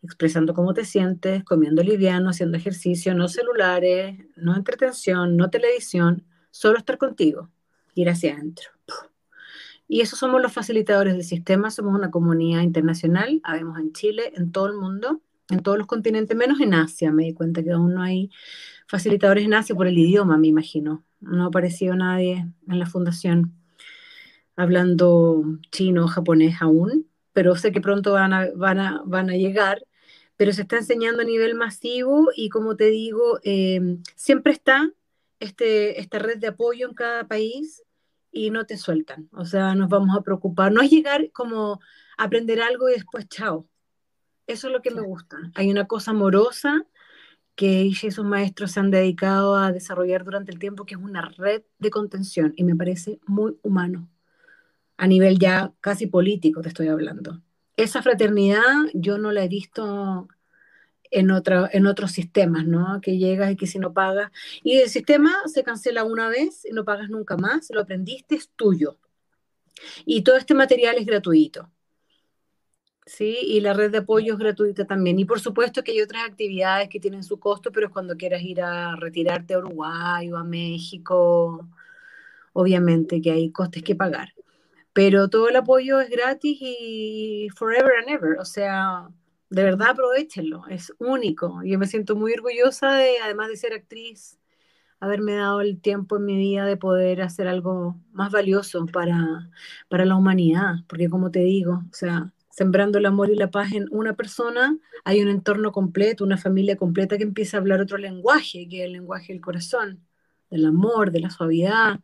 expresando 0.02 0.54
cómo 0.54 0.72
te 0.72 0.84
sientes, 0.84 1.44
comiendo 1.44 1.82
liviano, 1.82 2.30
haciendo 2.30 2.56
ejercicio, 2.56 3.14
no 3.14 3.28
celulares, 3.28 4.18
no 4.36 4.56
entretención, 4.56 5.36
no 5.36 5.50
televisión, 5.50 6.24
solo 6.50 6.78
estar 6.78 6.98
contigo, 6.98 7.50
ir 7.94 8.08
hacia 8.08 8.34
adentro. 8.34 8.70
Y 9.86 10.00
eso 10.02 10.16
somos 10.16 10.40
los 10.40 10.52
facilitadores 10.52 11.14
del 11.14 11.24
sistema, 11.24 11.70
somos 11.70 11.94
una 11.94 12.10
comunidad 12.10 12.62
internacional, 12.62 13.40
habemos 13.42 13.78
en 13.78 13.92
Chile, 13.92 14.32
en 14.36 14.52
todo 14.52 14.68
el 14.68 14.74
mundo, 14.76 15.20
en 15.50 15.60
todos 15.62 15.78
los 15.78 15.88
continentes, 15.88 16.36
menos 16.36 16.60
en 16.60 16.74
Asia. 16.74 17.10
Me 17.10 17.24
di 17.24 17.34
cuenta 17.34 17.62
que 17.62 17.72
aún 17.72 17.94
no 17.94 18.02
hay 18.02 18.30
facilitadores 18.86 19.44
en 19.44 19.54
Asia 19.54 19.74
por 19.74 19.88
el 19.88 19.98
idioma, 19.98 20.38
me 20.38 20.46
imagino. 20.46 21.04
No 21.20 21.44
ha 21.44 21.46
aparecido 21.48 21.94
nadie 21.94 22.46
en 22.68 22.78
la 22.78 22.86
fundación 22.86 23.54
hablando 24.56 25.42
chino 25.70 26.04
o 26.04 26.08
japonés 26.08 26.60
aún, 26.60 27.06
pero 27.32 27.56
sé 27.56 27.72
que 27.72 27.80
pronto 27.80 28.12
van 28.12 28.32
a, 28.32 28.48
van 28.54 28.78
a, 28.78 29.02
van 29.06 29.30
a 29.30 29.36
llegar. 29.36 29.86
Pero 30.36 30.52
se 30.52 30.62
está 30.62 30.76
enseñando 30.78 31.22
a 31.22 31.24
nivel 31.24 31.54
masivo 31.54 32.28
y 32.34 32.48
como 32.48 32.76
te 32.76 32.86
digo, 32.86 33.40
em, 33.42 34.02
siempre 34.16 34.52
está 34.52 34.90
este, 35.38 36.00
esta 36.00 36.18
red 36.18 36.38
de 36.38 36.48
apoyo 36.48 36.88
en 36.88 36.94
cada 36.94 37.26
país 37.26 37.82
y 38.32 38.50
no 38.50 38.64
te 38.66 38.76
sueltan. 38.76 39.28
O 39.32 39.44
sea, 39.44 39.74
nos 39.74 39.88
vamos 39.88 40.16
a 40.16 40.22
preocupar. 40.22 40.72
No 40.72 40.82
es 40.82 40.90
llegar 40.90 41.30
como 41.32 41.80
aprender 42.16 42.60
algo 42.62 42.88
y 42.88 42.92
después 42.92 43.28
chao. 43.28 43.66
Eso 44.46 44.66
es 44.68 44.72
lo 44.72 44.82
que 44.82 44.90
me 44.90 45.02
gusta. 45.02 45.36
Hay 45.54 45.70
una 45.70 45.86
cosa 45.86 46.10
amorosa 46.10 46.86
que 47.60 47.80
ella 47.80 48.08
y 48.08 48.10
sus 48.10 48.24
maestros 48.24 48.70
se 48.70 48.80
han 48.80 48.90
dedicado 48.90 49.54
a 49.54 49.70
desarrollar 49.70 50.24
durante 50.24 50.50
el 50.50 50.58
tiempo, 50.58 50.86
que 50.86 50.94
es 50.94 51.00
una 51.00 51.20
red 51.20 51.60
de 51.78 51.90
contención, 51.90 52.54
y 52.56 52.64
me 52.64 52.74
parece 52.74 53.20
muy 53.26 53.58
humano, 53.60 54.08
a 54.96 55.06
nivel 55.06 55.38
ya 55.38 55.70
casi 55.82 56.06
político 56.06 56.62
te 56.62 56.68
estoy 56.68 56.88
hablando. 56.88 57.42
Esa 57.76 58.00
fraternidad 58.00 58.64
yo 58.94 59.18
no 59.18 59.30
la 59.30 59.44
he 59.44 59.48
visto 59.48 60.26
en, 61.10 61.30
otra, 61.30 61.68
en 61.70 61.86
otros 61.86 62.12
sistemas, 62.12 62.66
¿no? 62.66 62.98
Que 63.02 63.18
llegas 63.18 63.52
y 63.52 63.56
que 63.56 63.66
si 63.66 63.78
no 63.78 63.92
pagas, 63.92 64.30
y 64.62 64.78
el 64.78 64.88
sistema 64.88 65.36
se 65.44 65.62
cancela 65.62 66.04
una 66.04 66.30
vez 66.30 66.64
y 66.64 66.72
no 66.72 66.86
pagas 66.86 67.10
nunca 67.10 67.36
más, 67.36 67.68
lo 67.74 67.82
aprendiste, 67.82 68.36
es 68.36 68.48
tuyo. 68.56 68.96
Y 70.06 70.22
todo 70.22 70.38
este 70.38 70.54
material 70.54 70.96
es 70.96 71.04
gratuito. 71.04 71.70
¿Sí? 73.06 73.38
Y 73.42 73.60
la 73.60 73.72
red 73.72 73.90
de 73.90 73.98
apoyo 73.98 74.34
es 74.34 74.38
gratuita 74.38 74.86
también. 74.86 75.18
Y 75.18 75.24
por 75.24 75.40
supuesto 75.40 75.82
que 75.84 75.92
hay 75.92 76.00
otras 76.02 76.24
actividades 76.24 76.88
que 76.88 77.00
tienen 77.00 77.22
su 77.24 77.38
costo, 77.40 77.72
pero 77.72 77.86
es 77.86 77.92
cuando 77.92 78.16
quieras 78.16 78.42
ir 78.42 78.62
a 78.62 78.96
retirarte 78.96 79.54
a 79.54 79.58
Uruguay 79.58 80.30
o 80.32 80.36
a 80.36 80.44
México, 80.44 81.68
obviamente 82.52 83.20
que 83.20 83.32
hay 83.32 83.50
costes 83.52 83.82
que 83.82 83.94
pagar. 83.94 84.34
Pero 84.92 85.28
todo 85.28 85.48
el 85.48 85.56
apoyo 85.56 86.00
es 86.00 86.10
gratis 86.10 86.58
y 86.60 87.48
forever 87.56 87.92
and 88.00 88.08
ever. 88.10 88.38
O 88.38 88.44
sea, 88.44 89.08
de 89.50 89.64
verdad 89.64 89.90
aprovechenlo, 89.90 90.66
es 90.68 90.92
único. 90.98 91.62
Yo 91.64 91.78
me 91.78 91.86
siento 91.86 92.16
muy 92.16 92.32
orgullosa 92.34 92.94
de, 92.94 93.18
además 93.18 93.48
de 93.48 93.56
ser 93.56 93.72
actriz, 93.74 94.38
haberme 95.00 95.34
dado 95.34 95.60
el 95.60 95.80
tiempo 95.80 96.16
en 96.16 96.26
mi 96.26 96.36
vida 96.36 96.66
de 96.66 96.76
poder 96.76 97.22
hacer 97.22 97.48
algo 97.48 97.96
más 98.12 98.30
valioso 98.32 98.86
para, 98.86 99.50
para 99.88 100.04
la 100.04 100.16
humanidad, 100.16 100.76
porque 100.88 101.08
como 101.08 101.30
te 101.30 101.40
digo, 101.40 101.82
o 101.90 101.94
sea, 101.94 102.32
sembrando 102.60 102.98
el 102.98 103.06
amor 103.06 103.30
y 103.30 103.36
la 103.36 103.50
paz 103.50 103.72
en 103.72 103.86
una 103.90 104.12
persona, 104.12 104.76
hay 105.02 105.22
un 105.22 105.28
entorno 105.28 105.72
completo, 105.72 106.24
una 106.24 106.36
familia 106.36 106.76
completa 106.76 107.16
que 107.16 107.22
empieza 107.22 107.56
a 107.56 107.60
hablar 107.60 107.80
otro 107.80 107.96
lenguaje, 107.96 108.68
que 108.68 108.80
es 108.80 108.84
el 108.84 108.92
lenguaje 108.92 109.32
del 109.32 109.40
corazón, 109.40 110.04
del 110.50 110.66
amor, 110.66 111.10
de 111.10 111.20
la 111.20 111.30
suavidad, 111.30 112.00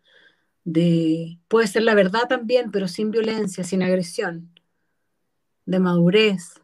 de 0.64 1.38
puede 1.49 1.66
ser 1.66 1.83
la 1.83 1.95
verdad 1.95 2.23
también, 2.27 2.71
pero 2.71 2.88
sin 2.88 3.11
violencia, 3.11 3.64
sin 3.64 3.83
agresión, 3.83 4.49
de 5.66 5.79
madurez, 5.79 6.55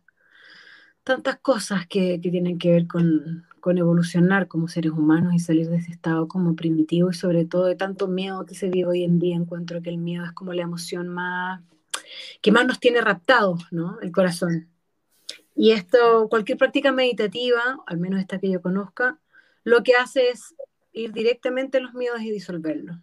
tantas 1.04 1.36
cosas 1.40 1.86
que, 1.86 2.18
tienen 2.18 2.58
que 2.58 2.70
ver 2.70 2.86
con, 2.86 3.44
con 3.60 3.76
evolucionar 3.76 4.48
como 4.48 4.68
seres 4.68 4.92
humanos 4.92 5.34
y 5.34 5.38
salir 5.38 5.68
de 5.68 5.76
ese 5.76 5.90
estado 5.90 6.28
como 6.28 6.56
primitivo 6.56 7.10
y 7.10 7.14
sobre 7.14 7.44
todo 7.44 7.66
de 7.66 7.76
tanto 7.76 8.08
miedo 8.08 8.46
que 8.46 8.54
se 8.54 8.70
vive 8.70 8.88
hoy 8.88 9.04
en 9.04 9.18
día. 9.18 9.36
Encuentro 9.36 9.82
que 9.82 9.90
el 9.90 9.98
miedo 9.98 10.24
es 10.24 10.32
como 10.32 10.54
la 10.54 10.62
emoción 10.62 11.08
más 11.08 11.60
que 12.40 12.52
más 12.52 12.66
nos 12.66 12.80
tiene 12.80 13.00
raptados, 13.00 13.66
¿no? 13.70 13.98
El 14.00 14.12
corazón. 14.12 14.68
Y 15.54 15.72
esto, 15.72 16.28
cualquier 16.28 16.58
práctica 16.58 16.92
meditativa, 16.92 17.78
al 17.86 17.98
menos 17.98 18.20
esta 18.20 18.38
que 18.38 18.50
yo 18.50 18.62
conozca, 18.62 19.18
lo 19.64 19.82
que 19.82 19.94
hace 19.94 20.30
es 20.30 20.54
ir 20.92 21.12
directamente 21.12 21.78
a 21.78 21.80
los 21.80 21.94
miedos 21.94 22.20
y 22.22 22.30
disolverlos. 22.30 22.96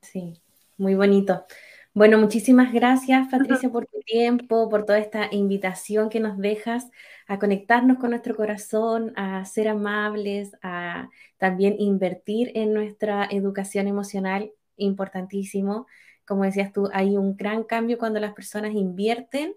Sí, 0.00 0.40
muy 0.78 0.94
bonito. 0.94 1.44
Bueno, 1.92 2.18
muchísimas 2.18 2.72
gracias 2.72 3.28
Patricia 3.30 3.68
por 3.68 3.86
tu 3.86 4.00
tiempo, 4.00 4.68
por 4.68 4.84
toda 4.84 4.98
esta 4.98 5.28
invitación 5.32 6.08
que 6.08 6.20
nos 6.20 6.38
dejas 6.38 6.88
a 7.26 7.38
conectarnos 7.40 7.98
con 7.98 8.10
nuestro 8.10 8.36
corazón, 8.36 9.12
a 9.16 9.44
ser 9.44 9.68
amables, 9.68 10.52
a 10.62 11.10
también 11.36 11.74
invertir 11.78 12.52
en 12.54 12.72
nuestra 12.72 13.26
educación 13.30 13.88
emocional, 13.88 14.52
importantísimo 14.76 15.86
como 16.30 16.44
decías 16.44 16.72
tú, 16.72 16.88
hay 16.92 17.16
un 17.16 17.36
gran 17.36 17.64
cambio 17.64 17.98
cuando 17.98 18.20
las 18.20 18.34
personas 18.34 18.72
invierten 18.72 19.56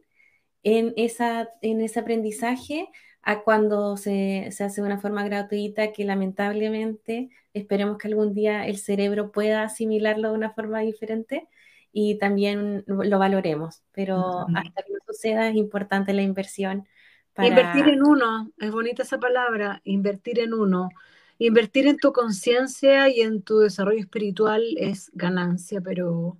en, 0.63 0.91
esa, 0.97 1.51
en 1.61 1.81
ese 1.81 1.99
aprendizaje 1.99 2.89
a 3.21 3.43
cuando 3.43 3.95
se, 3.95 4.49
se, 4.51 4.63
hace 4.63 4.81
de 4.81 4.87
una 4.87 4.99
forma 4.99 5.23
gratuita 5.23 5.91
que 5.91 6.03
lamentablemente 6.03 7.29
esperemos 7.53 7.99
que 7.99 8.07
algún 8.07 8.33
día 8.33 8.65
el 8.65 8.77
cerebro 8.77 9.31
pueda 9.31 9.61
asimilarlo 9.61 10.29
de 10.29 10.35
una 10.35 10.49
forma 10.49 10.79
diferente 10.79 11.47
y 11.91 12.17
también 12.17 12.83
lo 12.87 13.19
valoremos. 13.19 13.83
Pero 13.91 14.47
hasta 14.55 14.81
que 14.81 14.93
no 14.93 14.99
suceda 15.05 15.49
es 15.49 15.55
importante 15.55 16.11
la 16.11 16.23
inversión. 16.23 16.87
Para... 17.33 17.49
Invertir 17.49 17.87
en 17.87 18.01
uno, 18.01 18.51
es 18.57 18.71
bonita 18.71 19.03
esa 19.03 19.19
palabra, 19.19 19.79
invertir 19.83 20.39
en 20.39 20.55
uno. 20.55 20.89
Invertir 21.37 21.85
en 21.85 21.97
tu 21.97 22.13
conciencia 22.13 23.09
y 23.09 23.21
en 23.21 23.43
tu 23.43 23.59
desarrollo 23.59 23.99
espiritual 23.99 24.63
es 24.75 25.11
ganancia, 25.13 25.81
pero 25.81 26.39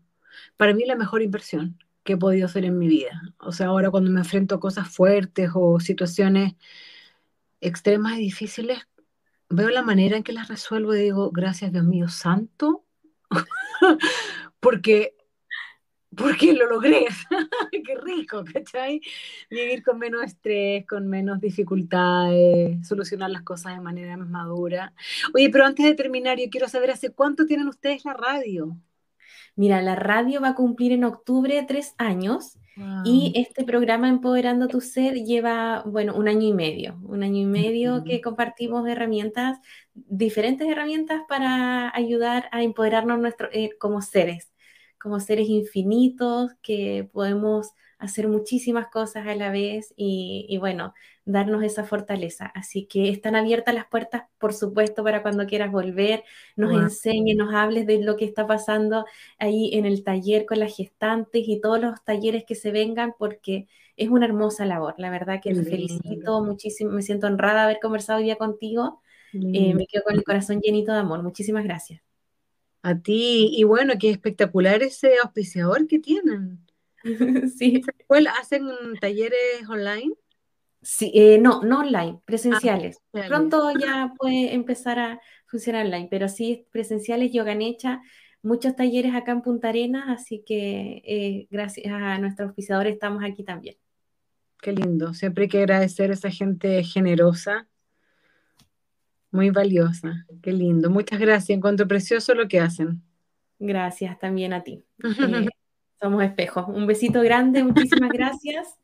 para 0.57 0.73
mí 0.73 0.85
la 0.85 0.95
mejor 0.95 1.21
inversión 1.21 1.77
que 2.03 2.13
he 2.13 2.17
podido 2.17 2.45
hacer 2.45 2.65
en 2.65 2.77
mi 2.77 2.87
vida. 2.87 3.21
O 3.39 3.51
sea, 3.51 3.67
ahora 3.67 3.89
cuando 3.89 4.11
me 4.11 4.19
enfrento 4.19 4.55
a 4.55 4.59
cosas 4.59 4.87
fuertes 4.89 5.51
o 5.53 5.79
situaciones 5.79 6.53
extremas 7.61 8.17
y 8.17 8.21
difíciles, 8.21 8.79
veo 9.49 9.69
la 9.69 9.83
manera 9.83 10.17
en 10.17 10.23
que 10.23 10.33
las 10.33 10.49
resuelvo 10.49 10.93
y 10.95 11.01
digo, 11.01 11.31
gracias 11.31 11.71
Dios 11.71 11.85
mío 11.85 12.09
santo, 12.09 12.83
porque, 14.59 15.15
porque 16.15 16.53
lo 16.53 16.69
logré. 16.69 17.05
Qué 17.71 17.95
rico, 18.03 18.43
¿cachai? 18.51 18.99
Vivir 19.49 19.83
con 19.83 19.97
menos 19.97 20.23
estrés, 20.23 20.85
con 20.85 21.07
menos 21.07 21.39
dificultades, 21.39 22.85
solucionar 22.85 23.29
las 23.29 23.43
cosas 23.43 23.75
de 23.75 23.81
manera 23.81 24.17
más 24.17 24.29
madura. 24.29 24.93
Oye, 25.33 25.49
pero 25.49 25.65
antes 25.65 25.85
de 25.85 25.95
terminar, 25.95 26.37
yo 26.37 26.49
quiero 26.49 26.67
saber, 26.67 26.91
¿hace 26.91 27.11
cuánto 27.11 27.45
tienen 27.45 27.67
ustedes 27.67 28.03
la 28.03 28.13
radio? 28.13 28.75
Mira, 29.55 29.81
la 29.81 29.95
radio 29.95 30.41
va 30.41 30.49
a 30.49 30.55
cumplir 30.55 30.91
en 30.91 31.03
octubre 31.03 31.63
tres 31.67 31.93
años 31.97 32.57
y 33.05 33.33
este 33.35 33.63
programa 33.63 34.09
Empoderando 34.09 34.67
tu 34.67 34.81
Ser 34.81 35.13
lleva, 35.13 35.83
bueno, 35.85 36.15
un 36.15 36.27
año 36.27 36.47
y 36.47 36.53
medio, 36.53 36.99
un 37.03 37.21
año 37.21 37.41
y 37.41 37.45
medio 37.45 38.03
que 38.03 38.19
compartimos 38.19 38.87
herramientas, 38.87 39.59
diferentes 39.93 40.67
herramientas 40.67 41.21
para 41.29 41.95
ayudar 41.95 42.49
a 42.51 42.63
empoderarnos 42.63 43.19
nuestro, 43.19 43.47
eh, 43.51 43.71
como 43.79 44.01
seres, 44.01 44.51
como 44.99 45.19
seres 45.19 45.49
infinitos, 45.49 46.51
que 46.63 47.07
podemos 47.11 47.73
hacer 48.03 48.27
muchísimas 48.27 48.87
cosas 48.87 49.25
a 49.27 49.35
la 49.35 49.49
vez 49.49 49.93
y, 49.95 50.57
bueno, 50.59 50.93
darnos 51.23 51.63
esa 51.63 51.85
fortaleza. 51.85 52.47
Así 52.47 52.85
que 52.85 53.09
están 53.09 53.35
abiertas 53.35 53.73
las 53.73 53.87
puertas, 53.87 54.23
por 54.37 54.53
supuesto, 54.53 55.05
para 55.05 55.21
cuando 55.21 55.45
quieras 55.45 55.71
volver, 55.71 56.25
nos 56.57 56.73
enseñes, 56.73 57.37
nos 57.37 57.53
hables 57.53 57.87
de 57.87 58.03
lo 58.03 58.17
que 58.17 58.25
está 58.25 58.45
pasando 58.45 59.05
ahí 59.39 59.69
en 59.73 59.85
el 59.85 60.03
taller 60.03 60.45
con 60.45 60.59
las 60.59 60.75
gestantes 60.75 61.47
y 61.47 61.61
todos 61.61 61.79
los 61.79 62.03
talleres 62.03 62.43
que 62.45 62.55
se 62.55 62.71
vengan, 62.71 63.13
porque 63.17 63.67
es 63.95 64.09
una 64.09 64.25
hermosa 64.25 64.65
labor. 64.65 64.95
La 64.97 65.09
verdad 65.09 65.39
que 65.41 65.53
te 65.53 65.63
felicito 65.63 66.43
muchísimo, 66.43 66.91
me 66.91 67.03
siento 67.03 67.27
honrada 67.27 67.61
de 67.61 67.61
haber 67.61 67.79
conversado 67.81 68.19
hoy 68.19 68.25
día 68.25 68.35
contigo. 68.35 69.01
Eh, 69.31 69.73
me 69.73 69.87
quedo 69.87 70.03
con 70.03 70.15
el 70.15 70.25
corazón 70.25 70.59
llenito 70.59 70.91
de 70.91 70.99
amor. 70.99 71.23
Muchísimas 71.23 71.63
gracias. 71.63 72.01
A 72.81 72.99
ti, 72.99 73.49
y 73.53 73.63
bueno, 73.63 73.93
qué 73.97 74.09
espectacular 74.09 74.83
ese 74.83 75.13
auspiciador 75.23 75.87
que 75.87 75.99
tienen. 75.99 76.59
sí. 77.57 77.81
¿Hacen 78.39 78.67
talleres 78.99 79.67
online? 79.69 80.13
Sí, 80.81 81.11
eh, 81.15 81.37
no, 81.39 81.61
no 81.63 81.79
online, 81.79 82.19
presenciales. 82.25 82.97
Ah, 83.13 83.23
Pronto 83.27 83.71
ya 83.79 84.13
puede 84.17 84.53
empezar 84.53 84.99
a 84.99 85.21
funcionar 85.45 85.85
online, 85.85 86.07
pero 86.11 86.27
sí 86.27 86.67
presenciales, 86.71 87.31
yoga 87.31 87.53
hecha, 87.53 88.01
muchos 88.41 88.75
talleres 88.75 89.15
acá 89.15 89.31
en 89.31 89.41
Punta 89.41 89.69
Arenas, 89.69 90.09
así 90.09 90.43
que 90.45 91.01
eh, 91.05 91.47
gracias 91.49 91.91
a 91.91 92.17
nuestro 92.19 92.47
auspiciador 92.47 92.87
estamos 92.87 93.23
aquí 93.23 93.43
también. 93.43 93.77
Qué 94.61 94.73
lindo, 94.73 95.13
siempre 95.13 95.43
hay 95.43 95.49
que 95.49 95.59
agradecer 95.59 96.09
a 96.09 96.13
esa 96.13 96.29
gente 96.29 96.83
generosa, 96.83 97.67
muy 99.31 99.49
valiosa, 99.49 100.25
qué 100.41 100.51
lindo. 100.51 100.89
Muchas 100.89 101.19
gracias, 101.19 101.57
encuentro 101.57 101.87
precioso 101.87 102.35
lo 102.35 102.47
que 102.47 102.59
hacen. 102.59 103.01
Gracias 103.57 104.19
también 104.19 104.53
a 104.53 104.63
ti. 104.63 104.83
Eh, 105.03 105.47
somos 106.03 106.23
espejos. 106.23 106.65
Un 106.67 106.85
besito 106.85 107.21
grande, 107.21 107.63
muchísimas 107.63 108.11
gracias. 108.13 108.77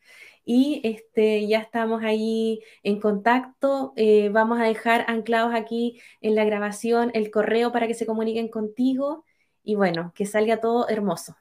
Y 0.45 0.82
este, 0.84 1.47
ya 1.47 1.60
estamos 1.60 2.01
ahí 2.01 2.62
en 2.82 2.99
contacto. 2.99 3.93
Eh, 3.97 4.29
vamos 4.29 4.60
a 4.60 4.63
dejar 4.63 5.05
anclados 5.08 5.53
aquí 5.53 6.01
en 6.21 6.34
la 6.34 6.45
grabación 6.45 7.12
el 7.13 7.29
correo 7.29 7.71
para 7.71 7.88
que 7.88 7.93
se 7.93 8.05
comuniquen 8.05 8.47
contigo. 8.47 9.25
Y 9.63 9.75
bueno, 9.75 10.13
que 10.15 10.25
salga 10.25 10.62
todo 10.62 10.88
hermoso. 10.88 11.36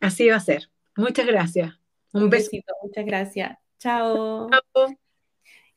Así 0.00 0.28
va 0.28 0.36
a 0.36 0.40
ser. 0.40 0.70
Muchas 0.96 1.26
gracias. 1.26 1.78
Un, 2.12 2.30
besito. 2.30 2.72
Muchas 2.82 3.04
gracias. 3.04 3.58
Chao. 3.78 4.48
Chao. 4.50 4.99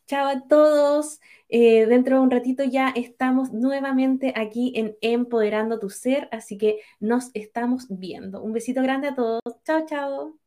Chao 0.07 0.27
a 0.27 0.47
todos. 0.47 1.19
Eh, 1.49 1.85
dentro 1.85 2.17
de 2.17 2.21
un 2.23 2.31
ratito 2.31 2.63
ya 2.63 2.89
estamos 2.89 3.51
nuevamente 3.53 4.33
aquí 4.35 4.73
en 4.75 4.97
Empoderando 5.01 5.79
tu 5.79 5.89
Ser, 5.89 6.27
así 6.31 6.57
que 6.57 6.79
nos 6.99 7.29
estamos 7.33 7.85
viendo. 7.89 8.41
Un 8.41 8.53
besito 8.53 8.81
grande 8.81 9.09
a 9.09 9.15
todos. 9.15 9.41
Chao, 9.65 9.85
chao. 9.85 10.42